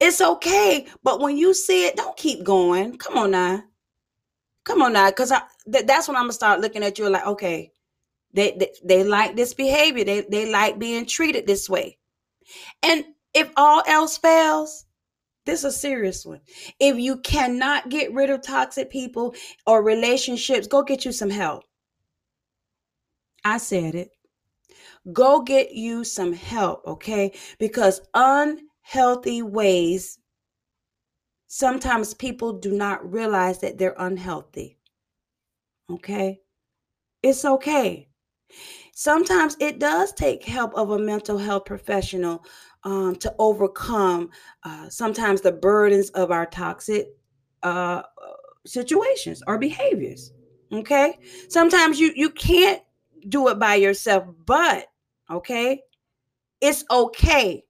It's 0.00 0.20
okay, 0.20 0.86
but 1.02 1.20
when 1.20 1.36
you 1.36 1.52
see 1.54 1.86
it, 1.86 1.96
don't 1.96 2.16
keep 2.16 2.42
going. 2.42 2.96
Come 2.96 3.18
on 3.18 3.32
now, 3.32 3.62
come 4.64 4.82
on 4.82 4.94
now, 4.94 5.10
because 5.10 5.32
th- 5.70 5.86
that's 5.86 6.08
when 6.08 6.16
I'm 6.16 6.24
gonna 6.24 6.32
start 6.32 6.60
looking 6.60 6.82
at 6.82 6.98
you 6.98 7.08
like, 7.10 7.26
okay, 7.26 7.72
they, 8.32 8.52
they 8.58 8.72
they 8.84 9.04
like 9.04 9.36
this 9.36 9.54
behavior. 9.54 10.04
They 10.04 10.22
they 10.22 10.50
like 10.50 10.78
being 10.78 11.06
treated 11.06 11.46
this 11.46 11.68
way. 11.68 11.98
And 12.82 13.04
if 13.34 13.50
all 13.56 13.82
else 13.86 14.18
fails, 14.18 14.86
this 15.46 15.60
is 15.60 15.64
a 15.64 15.72
serious 15.72 16.24
one. 16.24 16.40
If 16.80 16.98
you 16.98 17.18
cannot 17.18 17.90
get 17.90 18.12
rid 18.12 18.30
of 18.30 18.42
toxic 18.42 18.90
people 18.90 19.34
or 19.66 19.82
relationships, 19.82 20.66
go 20.66 20.82
get 20.82 21.04
you 21.04 21.12
some 21.12 21.30
help. 21.30 21.64
I 23.44 23.58
said 23.58 23.94
it. 23.94 24.10
Go 25.12 25.42
get 25.42 25.72
you 25.72 26.02
some 26.02 26.32
help, 26.32 26.86
okay? 26.86 27.32
Because 27.58 28.00
unhealthy 28.14 29.42
ways, 29.42 30.18
sometimes 31.46 32.14
people 32.14 32.54
do 32.54 32.72
not 32.72 33.12
realize 33.12 33.60
that 33.60 33.76
they're 33.76 33.96
unhealthy. 33.98 34.78
Okay? 35.90 36.40
It's 37.22 37.44
okay. 37.44 38.08
Sometimes 38.94 39.56
it 39.60 39.78
does 39.78 40.12
take 40.12 40.44
help 40.44 40.74
of 40.74 40.90
a 40.90 40.98
mental 40.98 41.36
health 41.36 41.64
professional 41.64 42.44
um, 42.84 43.16
to 43.16 43.34
overcome 43.38 44.30
uh, 44.62 44.88
sometimes 44.88 45.40
the 45.40 45.52
burdens 45.52 46.10
of 46.10 46.30
our 46.30 46.46
toxic 46.46 47.08
uh, 47.62 48.02
situations 48.66 49.42
or 49.46 49.58
behaviors. 49.58 50.32
Okay. 50.72 51.18
Sometimes 51.48 52.00
you 52.00 52.12
you 52.14 52.30
can't 52.30 52.82
do 53.28 53.48
it 53.48 53.58
by 53.58 53.76
yourself, 53.76 54.24
but 54.44 54.86
okay, 55.30 55.80
it's 56.60 56.84
okay. 56.90 57.64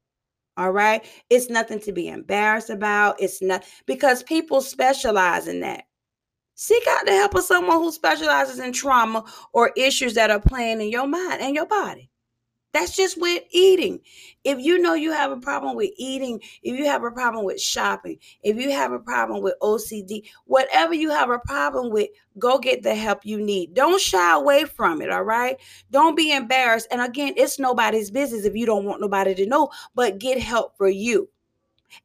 All 0.56 0.70
right. 0.70 1.04
It's 1.30 1.50
nothing 1.50 1.80
to 1.80 1.92
be 1.92 2.08
embarrassed 2.08 2.70
about. 2.70 3.20
It's 3.20 3.42
not 3.42 3.64
because 3.86 4.22
people 4.22 4.60
specialize 4.60 5.48
in 5.48 5.60
that. 5.60 5.84
Seek 6.54 6.86
out 6.88 7.04
the 7.04 7.12
help 7.12 7.34
of 7.34 7.42
someone 7.42 7.78
who 7.78 7.90
specializes 7.90 8.60
in 8.60 8.72
trauma 8.72 9.24
or 9.52 9.72
issues 9.76 10.14
that 10.14 10.30
are 10.30 10.38
playing 10.38 10.80
in 10.80 10.88
your 10.88 11.08
mind 11.08 11.40
and 11.40 11.56
your 11.56 11.66
body. 11.66 12.08
That's 12.74 12.96
just 12.96 13.20
with 13.20 13.44
eating. 13.52 14.00
If 14.42 14.58
you 14.58 14.80
know 14.80 14.94
you 14.94 15.12
have 15.12 15.30
a 15.30 15.36
problem 15.36 15.76
with 15.76 15.92
eating, 15.96 16.40
if 16.64 16.76
you 16.76 16.86
have 16.86 17.04
a 17.04 17.10
problem 17.12 17.44
with 17.44 17.60
shopping, 17.60 18.18
if 18.42 18.56
you 18.56 18.72
have 18.72 18.90
a 18.90 18.98
problem 18.98 19.42
with 19.42 19.54
OCD, 19.62 20.24
whatever 20.46 20.92
you 20.92 21.10
have 21.10 21.30
a 21.30 21.38
problem 21.38 21.92
with, 21.92 22.10
go 22.36 22.58
get 22.58 22.82
the 22.82 22.96
help 22.96 23.24
you 23.24 23.40
need. 23.40 23.74
Don't 23.74 24.00
shy 24.00 24.34
away 24.34 24.64
from 24.64 25.00
it, 25.00 25.08
all 25.08 25.22
right? 25.22 25.56
Don't 25.92 26.16
be 26.16 26.32
embarrassed. 26.32 26.88
And 26.90 27.00
again, 27.00 27.34
it's 27.36 27.60
nobody's 27.60 28.10
business 28.10 28.44
if 28.44 28.56
you 28.56 28.66
don't 28.66 28.84
want 28.84 29.00
nobody 29.00 29.36
to 29.36 29.46
know, 29.46 29.70
but 29.94 30.18
get 30.18 30.40
help 30.40 30.76
for 30.76 30.88
you. 30.88 31.28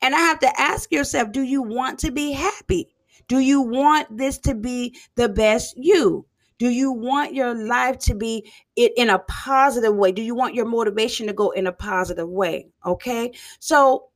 And 0.03 0.13
I 0.13 0.19
have 0.19 0.39
to 0.41 0.61
ask 0.61 0.91
yourself 0.91 1.31
do 1.31 1.41
you 1.41 1.63
want 1.63 1.97
to 1.99 2.11
be 2.11 2.31
happy? 2.31 2.89
Do 3.27 3.39
you 3.39 3.59
want 3.61 4.15
this 4.15 4.37
to 4.39 4.53
be 4.53 4.95
the 5.15 5.29
best 5.29 5.75
you? 5.77 6.27
Do 6.59 6.69
you 6.69 6.91
want 6.91 7.33
your 7.33 7.55
life 7.55 7.97
to 7.99 8.13
be 8.13 8.51
it 8.75 8.91
in 8.97 9.09
a 9.09 9.19
positive 9.19 9.95
way? 9.95 10.11
Do 10.11 10.21
you 10.21 10.35
want 10.35 10.55
your 10.55 10.65
motivation 10.65 11.25
to 11.27 11.33
go 11.33 11.51
in 11.51 11.67
a 11.67 11.71
positive 11.71 12.29
way? 12.29 12.67
Okay. 12.85 13.33
So 13.59 14.09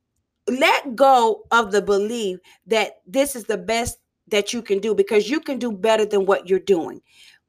let 0.47 0.95
go 0.95 1.43
of 1.51 1.71
the 1.71 1.81
belief 1.81 2.39
that 2.67 3.01
this 3.07 3.35
is 3.35 3.45
the 3.45 3.57
best 3.57 3.97
that 4.27 4.53
you 4.53 4.61
can 4.61 4.79
do 4.79 4.93
because 4.93 5.29
you 5.29 5.39
can 5.39 5.57
do 5.57 5.71
better 5.71 6.05
than 6.05 6.25
what 6.25 6.49
you're 6.49 6.59
doing. 6.59 7.01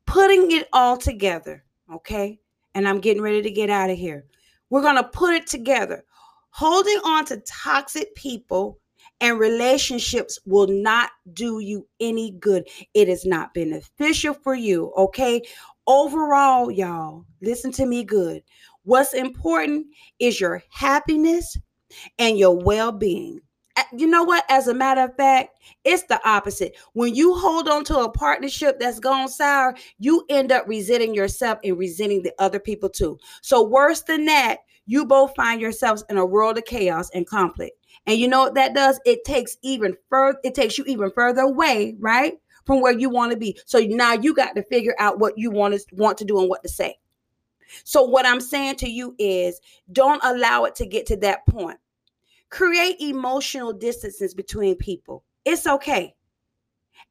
Putting 0.07 0.53
it 0.53 0.69
all 0.73 0.97
together. 0.97 1.65
Okay. 1.93 2.39
And 2.75 2.89
I'm 2.89 3.01
getting 3.01 3.23
ready 3.23 3.43
to 3.43 3.51
get 3.51 3.71
out 3.71 3.91
of 3.91 3.99
here. 3.99 4.25
We're 4.71 4.83
going 4.83 4.97
to 4.97 5.05
put 5.05 5.35
it 5.35 5.47
together. 5.47 6.05
Holding 6.51 6.99
on 7.05 7.25
to 7.27 7.39
toxic 7.39 8.15
people 8.15 8.79
and 9.25 9.39
relationships 9.39 10.39
will 10.45 10.67
not 10.67 11.09
do 11.33 11.59
you 11.59 11.89
any 11.99 12.33
good. 12.33 12.69
It 12.93 13.09
is 13.09 13.25
not 13.25 13.55
beneficial 13.55 14.35
for 14.35 14.55
you, 14.55 14.93
okay? 14.99 15.41
Overall, 15.87 16.71
y'all, 16.71 17.25
listen 17.41 17.73
to 17.73 17.87
me 17.87 18.05
good. 18.05 18.43
What's 18.83 19.15
important 19.15 19.87
is 20.19 20.39
your 20.39 20.63
happiness 20.71 21.57
and 22.19 22.37
your 22.37 22.55
well 22.55 22.93
being. 22.93 23.41
You 23.97 24.09
know 24.09 24.25
what? 24.25 24.45
As 24.51 24.69
a 24.69 24.75
matter 24.75 25.01
of 25.01 25.17
fact, 25.17 25.59
it's 25.85 26.03
the 26.03 26.21
opposite. 26.29 26.77
When 26.93 27.15
you 27.15 27.35
hold 27.35 27.67
on 27.67 27.83
to 27.85 28.01
a 28.01 28.11
partnership 28.11 28.79
that's 28.79 29.01
gone 29.01 29.29
sour, 29.29 29.75
you 29.99 30.27
end 30.29 30.53
up 30.53 30.65
resenting 30.69 31.15
yourself 31.15 31.61
and 31.65 31.79
resenting 31.79 32.23
the 32.23 32.35
other 32.39 32.61
people 32.61 32.91
too. 32.91 33.19
So, 33.41 33.63
worse 33.63 34.03
than 34.03 34.27
that, 34.27 34.59
you 34.87 35.07
both 35.07 35.35
find 35.35 35.61
yourselves 35.61 36.05
in 36.09 36.19
a 36.19 36.27
world 36.27 36.59
of 36.59 36.65
chaos 36.65 37.11
and 37.15 37.27
conflict. 37.27 37.77
And 38.07 38.19
you 38.19 38.29
know 38.29 38.41
what 38.45 38.55
that 38.55 38.75
does? 38.75 39.01
It 39.07 39.25
takes 39.25 39.57
even 39.63 39.97
further, 40.09 40.39
it 40.45 40.55
takes 40.55 40.77
you 40.77 40.85
even 40.87 41.11
further 41.11 41.43
away, 41.43 41.97
right? 41.99 42.35
From 42.67 42.81
where 42.81 42.97
you 42.99 43.11
want 43.11 43.33
to 43.33 43.39
be. 43.39 43.59
So 43.67 43.79
now 43.79 44.13
you 44.15 44.35
got 44.35 44.55
to 44.57 44.63
figure 44.63 44.95
out 44.99 45.19
what 45.19 45.39
you 45.39 45.51
want 45.51 45.75
to 45.75 45.81
want 45.93 46.19
to 46.19 46.25
do 46.25 46.39
and 46.39 46.49
what 46.49 46.63
to 46.63 46.69
say. 46.69 46.99
So 47.85 48.03
what 48.03 48.27
I'm 48.27 48.41
saying 48.41 48.77
to 48.77 48.89
you 48.89 49.15
is 49.19 49.61
don't 49.91 50.23
allow 50.23 50.65
it 50.65 50.75
to 50.77 50.87
get 50.87 51.07
to 51.07 51.17
that 51.19 51.47
point. 51.47 51.79
Create 52.51 53.01
emotional 53.01 53.73
distances 53.73 54.35
between 54.35 54.77
people. 54.77 55.25
It's 55.45 55.67
okay. 55.67 56.15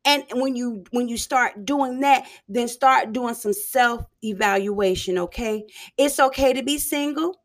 And 0.05 0.23
when 0.33 0.55
you 0.55 0.83
when 0.91 1.07
you 1.07 1.17
start 1.17 1.65
doing 1.65 2.01
that, 2.01 2.27
then 2.47 2.67
start 2.67 3.13
doing 3.13 3.36
some 3.36 3.53
self 3.53 4.05
evaluation, 4.23 5.17
okay? 5.17 5.65
It's 5.97 6.19
okay 6.19 6.53
to 6.53 6.63
be 6.63 6.77
single. 6.77 7.39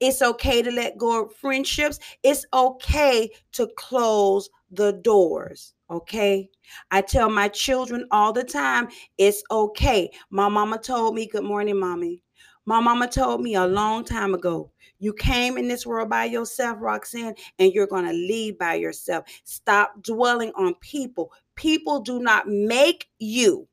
It's 0.00 0.22
okay 0.22 0.62
to 0.62 0.70
let 0.70 0.98
go 0.98 1.24
of 1.24 1.34
friendships. 1.36 1.98
It's 2.22 2.44
okay 2.52 3.30
to 3.52 3.68
close 3.76 4.48
the 4.70 4.92
doors. 4.92 5.74
Okay. 5.90 6.48
I 6.90 7.00
tell 7.00 7.30
my 7.30 7.48
children 7.48 8.06
all 8.10 8.32
the 8.32 8.44
time, 8.44 8.88
it's 9.16 9.42
okay. 9.50 10.10
My 10.30 10.48
mama 10.48 10.78
told 10.78 11.14
me, 11.14 11.26
Good 11.26 11.44
morning, 11.44 11.78
mommy. 11.78 12.22
My 12.66 12.80
mama 12.80 13.08
told 13.08 13.40
me 13.40 13.54
a 13.54 13.66
long 13.66 14.04
time 14.04 14.34
ago, 14.34 14.70
you 14.98 15.14
came 15.14 15.56
in 15.56 15.68
this 15.68 15.86
world 15.86 16.10
by 16.10 16.26
yourself, 16.26 16.76
Roxanne, 16.80 17.34
and 17.58 17.72
you're 17.72 17.86
going 17.86 18.04
to 18.04 18.12
leave 18.12 18.58
by 18.58 18.74
yourself. 18.74 19.24
Stop 19.44 20.02
dwelling 20.02 20.52
on 20.54 20.74
people. 20.74 21.32
People 21.56 22.00
do 22.00 22.20
not 22.20 22.46
make 22.46 23.08
you. 23.18 23.66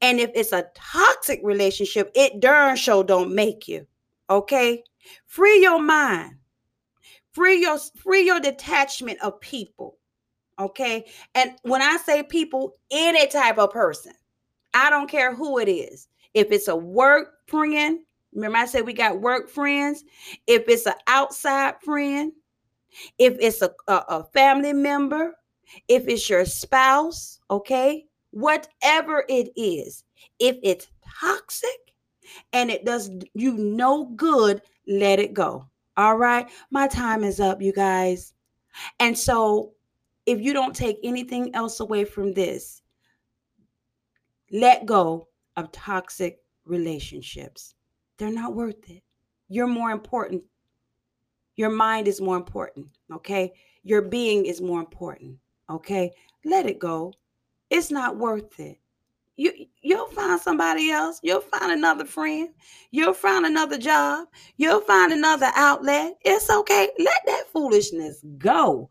And 0.00 0.20
if 0.20 0.30
it's 0.34 0.52
a 0.52 0.66
toxic 0.74 1.40
relationship, 1.42 2.10
it 2.14 2.40
darn 2.40 2.76
sure 2.76 3.04
don't 3.04 3.34
make 3.34 3.68
you. 3.68 3.86
Okay? 4.30 4.82
Free 5.26 5.60
your 5.60 5.80
mind. 5.80 6.36
Free 7.32 7.60
your 7.60 7.78
free 7.96 8.24
your 8.24 8.40
detachment 8.40 9.20
of 9.20 9.40
people. 9.40 9.98
Okay? 10.58 11.06
And 11.34 11.52
when 11.62 11.82
I 11.82 11.96
say 11.98 12.22
people, 12.22 12.74
any 12.90 13.26
type 13.26 13.58
of 13.58 13.70
person. 13.70 14.12
I 14.72 14.90
don't 14.90 15.08
care 15.08 15.34
who 15.34 15.58
it 15.58 15.68
is. 15.68 16.08
If 16.34 16.50
it's 16.50 16.68
a 16.68 16.76
work 16.76 17.28
friend, 17.46 18.00
remember 18.32 18.58
I 18.58 18.66
said 18.66 18.84
we 18.84 18.92
got 18.92 19.20
work 19.20 19.48
friends. 19.48 20.04
If 20.46 20.68
it's 20.68 20.86
an 20.86 20.94
outside 21.06 21.74
friend, 21.82 22.32
if 23.18 23.36
it's 23.40 23.62
a, 23.62 23.70
a, 23.88 24.04
a 24.08 24.24
family 24.32 24.72
member, 24.72 25.34
if 25.88 26.08
it's 26.08 26.28
your 26.28 26.44
spouse, 26.44 27.38
okay? 27.50 28.06
Whatever 28.30 29.24
it 29.28 29.50
is, 29.56 30.04
if 30.40 30.56
it's 30.62 30.88
toxic, 31.20 31.93
and 32.52 32.70
it 32.70 32.84
does 32.84 33.10
you 33.34 33.54
no 33.54 34.06
good, 34.16 34.62
let 34.86 35.18
it 35.18 35.34
go. 35.34 35.66
All 35.96 36.16
right. 36.16 36.48
My 36.70 36.88
time 36.88 37.22
is 37.24 37.40
up, 37.40 37.62
you 37.62 37.72
guys. 37.72 38.32
And 38.98 39.16
so, 39.16 39.72
if 40.26 40.40
you 40.40 40.52
don't 40.52 40.74
take 40.74 40.98
anything 41.04 41.54
else 41.54 41.80
away 41.80 42.04
from 42.04 42.32
this, 42.32 42.82
let 44.50 44.86
go 44.86 45.28
of 45.56 45.70
toxic 45.70 46.38
relationships. 46.64 47.74
They're 48.18 48.32
not 48.32 48.54
worth 48.54 48.88
it. 48.88 49.02
You're 49.48 49.66
more 49.66 49.90
important. 49.90 50.42
Your 51.56 51.70
mind 51.70 52.08
is 52.08 52.20
more 52.20 52.36
important. 52.36 52.88
Okay. 53.12 53.52
Your 53.82 54.02
being 54.02 54.46
is 54.46 54.60
more 54.60 54.80
important. 54.80 55.36
Okay. 55.70 56.10
Let 56.44 56.66
it 56.66 56.78
go. 56.78 57.12
It's 57.70 57.90
not 57.90 58.16
worth 58.16 58.58
it 58.58 58.78
you 59.36 59.52
you'll 59.82 60.08
find 60.08 60.40
somebody 60.40 60.90
else. 60.90 61.20
You'll 61.22 61.40
find 61.40 61.72
another 61.72 62.04
friend. 62.04 62.50
You'll 62.90 63.14
find 63.14 63.44
another 63.46 63.78
job. 63.78 64.28
You'll 64.56 64.80
find 64.80 65.12
another 65.12 65.50
outlet. 65.54 66.14
It's 66.22 66.50
okay. 66.50 66.90
Let 66.98 67.22
that 67.26 67.44
foolishness 67.52 68.24
go 68.38 68.90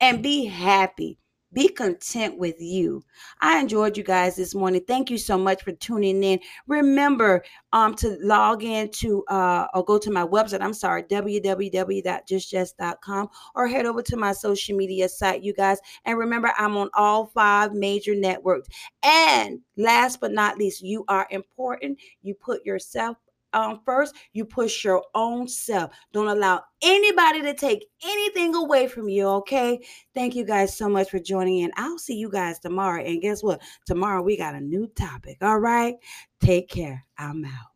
and 0.00 0.22
be 0.22 0.44
happy 0.44 1.18
be 1.52 1.68
content 1.68 2.38
with 2.38 2.60
you. 2.60 3.02
I 3.40 3.58
enjoyed 3.58 3.96
you 3.96 4.04
guys 4.04 4.36
this 4.36 4.54
morning. 4.54 4.82
Thank 4.86 5.10
you 5.10 5.18
so 5.18 5.36
much 5.38 5.62
for 5.62 5.72
tuning 5.72 6.22
in. 6.22 6.40
Remember 6.66 7.42
um 7.72 7.94
to 7.96 8.16
log 8.20 8.62
in 8.64 8.90
to 8.90 9.24
uh 9.28 9.66
or 9.74 9.84
go 9.84 9.98
to 9.98 10.10
my 10.10 10.26
website. 10.26 10.60
I'm 10.60 10.74
sorry, 10.74 11.04
www.justjess.com 11.04 13.28
or 13.54 13.68
head 13.68 13.86
over 13.86 14.02
to 14.02 14.16
my 14.16 14.32
social 14.32 14.76
media 14.76 15.08
site, 15.08 15.42
you 15.42 15.54
guys. 15.54 15.78
And 16.04 16.18
remember, 16.18 16.52
I'm 16.58 16.76
on 16.76 16.90
all 16.94 17.26
five 17.26 17.72
major 17.72 18.14
networks. 18.14 18.68
And 19.02 19.60
last 19.76 20.20
but 20.20 20.32
not 20.32 20.58
least, 20.58 20.82
you 20.82 21.04
are 21.08 21.26
important. 21.30 21.98
You 22.22 22.34
put 22.34 22.64
yourself 22.66 23.16
um, 23.52 23.80
first, 23.84 24.14
you 24.32 24.44
push 24.44 24.84
your 24.84 25.02
own 25.14 25.48
self. 25.48 25.90
Don't 26.12 26.28
allow 26.28 26.62
anybody 26.82 27.42
to 27.42 27.54
take 27.54 27.86
anything 28.04 28.54
away 28.54 28.88
from 28.88 29.08
you. 29.08 29.26
Okay. 29.28 29.80
Thank 30.14 30.34
you 30.34 30.44
guys 30.44 30.76
so 30.76 30.88
much 30.88 31.10
for 31.10 31.18
joining 31.18 31.58
in. 31.58 31.70
I'll 31.76 31.98
see 31.98 32.16
you 32.16 32.30
guys 32.30 32.58
tomorrow. 32.58 33.02
And 33.02 33.22
guess 33.22 33.42
what? 33.42 33.60
Tomorrow 33.86 34.22
we 34.22 34.36
got 34.36 34.54
a 34.54 34.60
new 34.60 34.88
topic. 34.96 35.38
All 35.42 35.58
right. 35.58 35.94
Take 36.40 36.68
care. 36.68 37.04
I'm 37.16 37.44
out. 37.44 37.67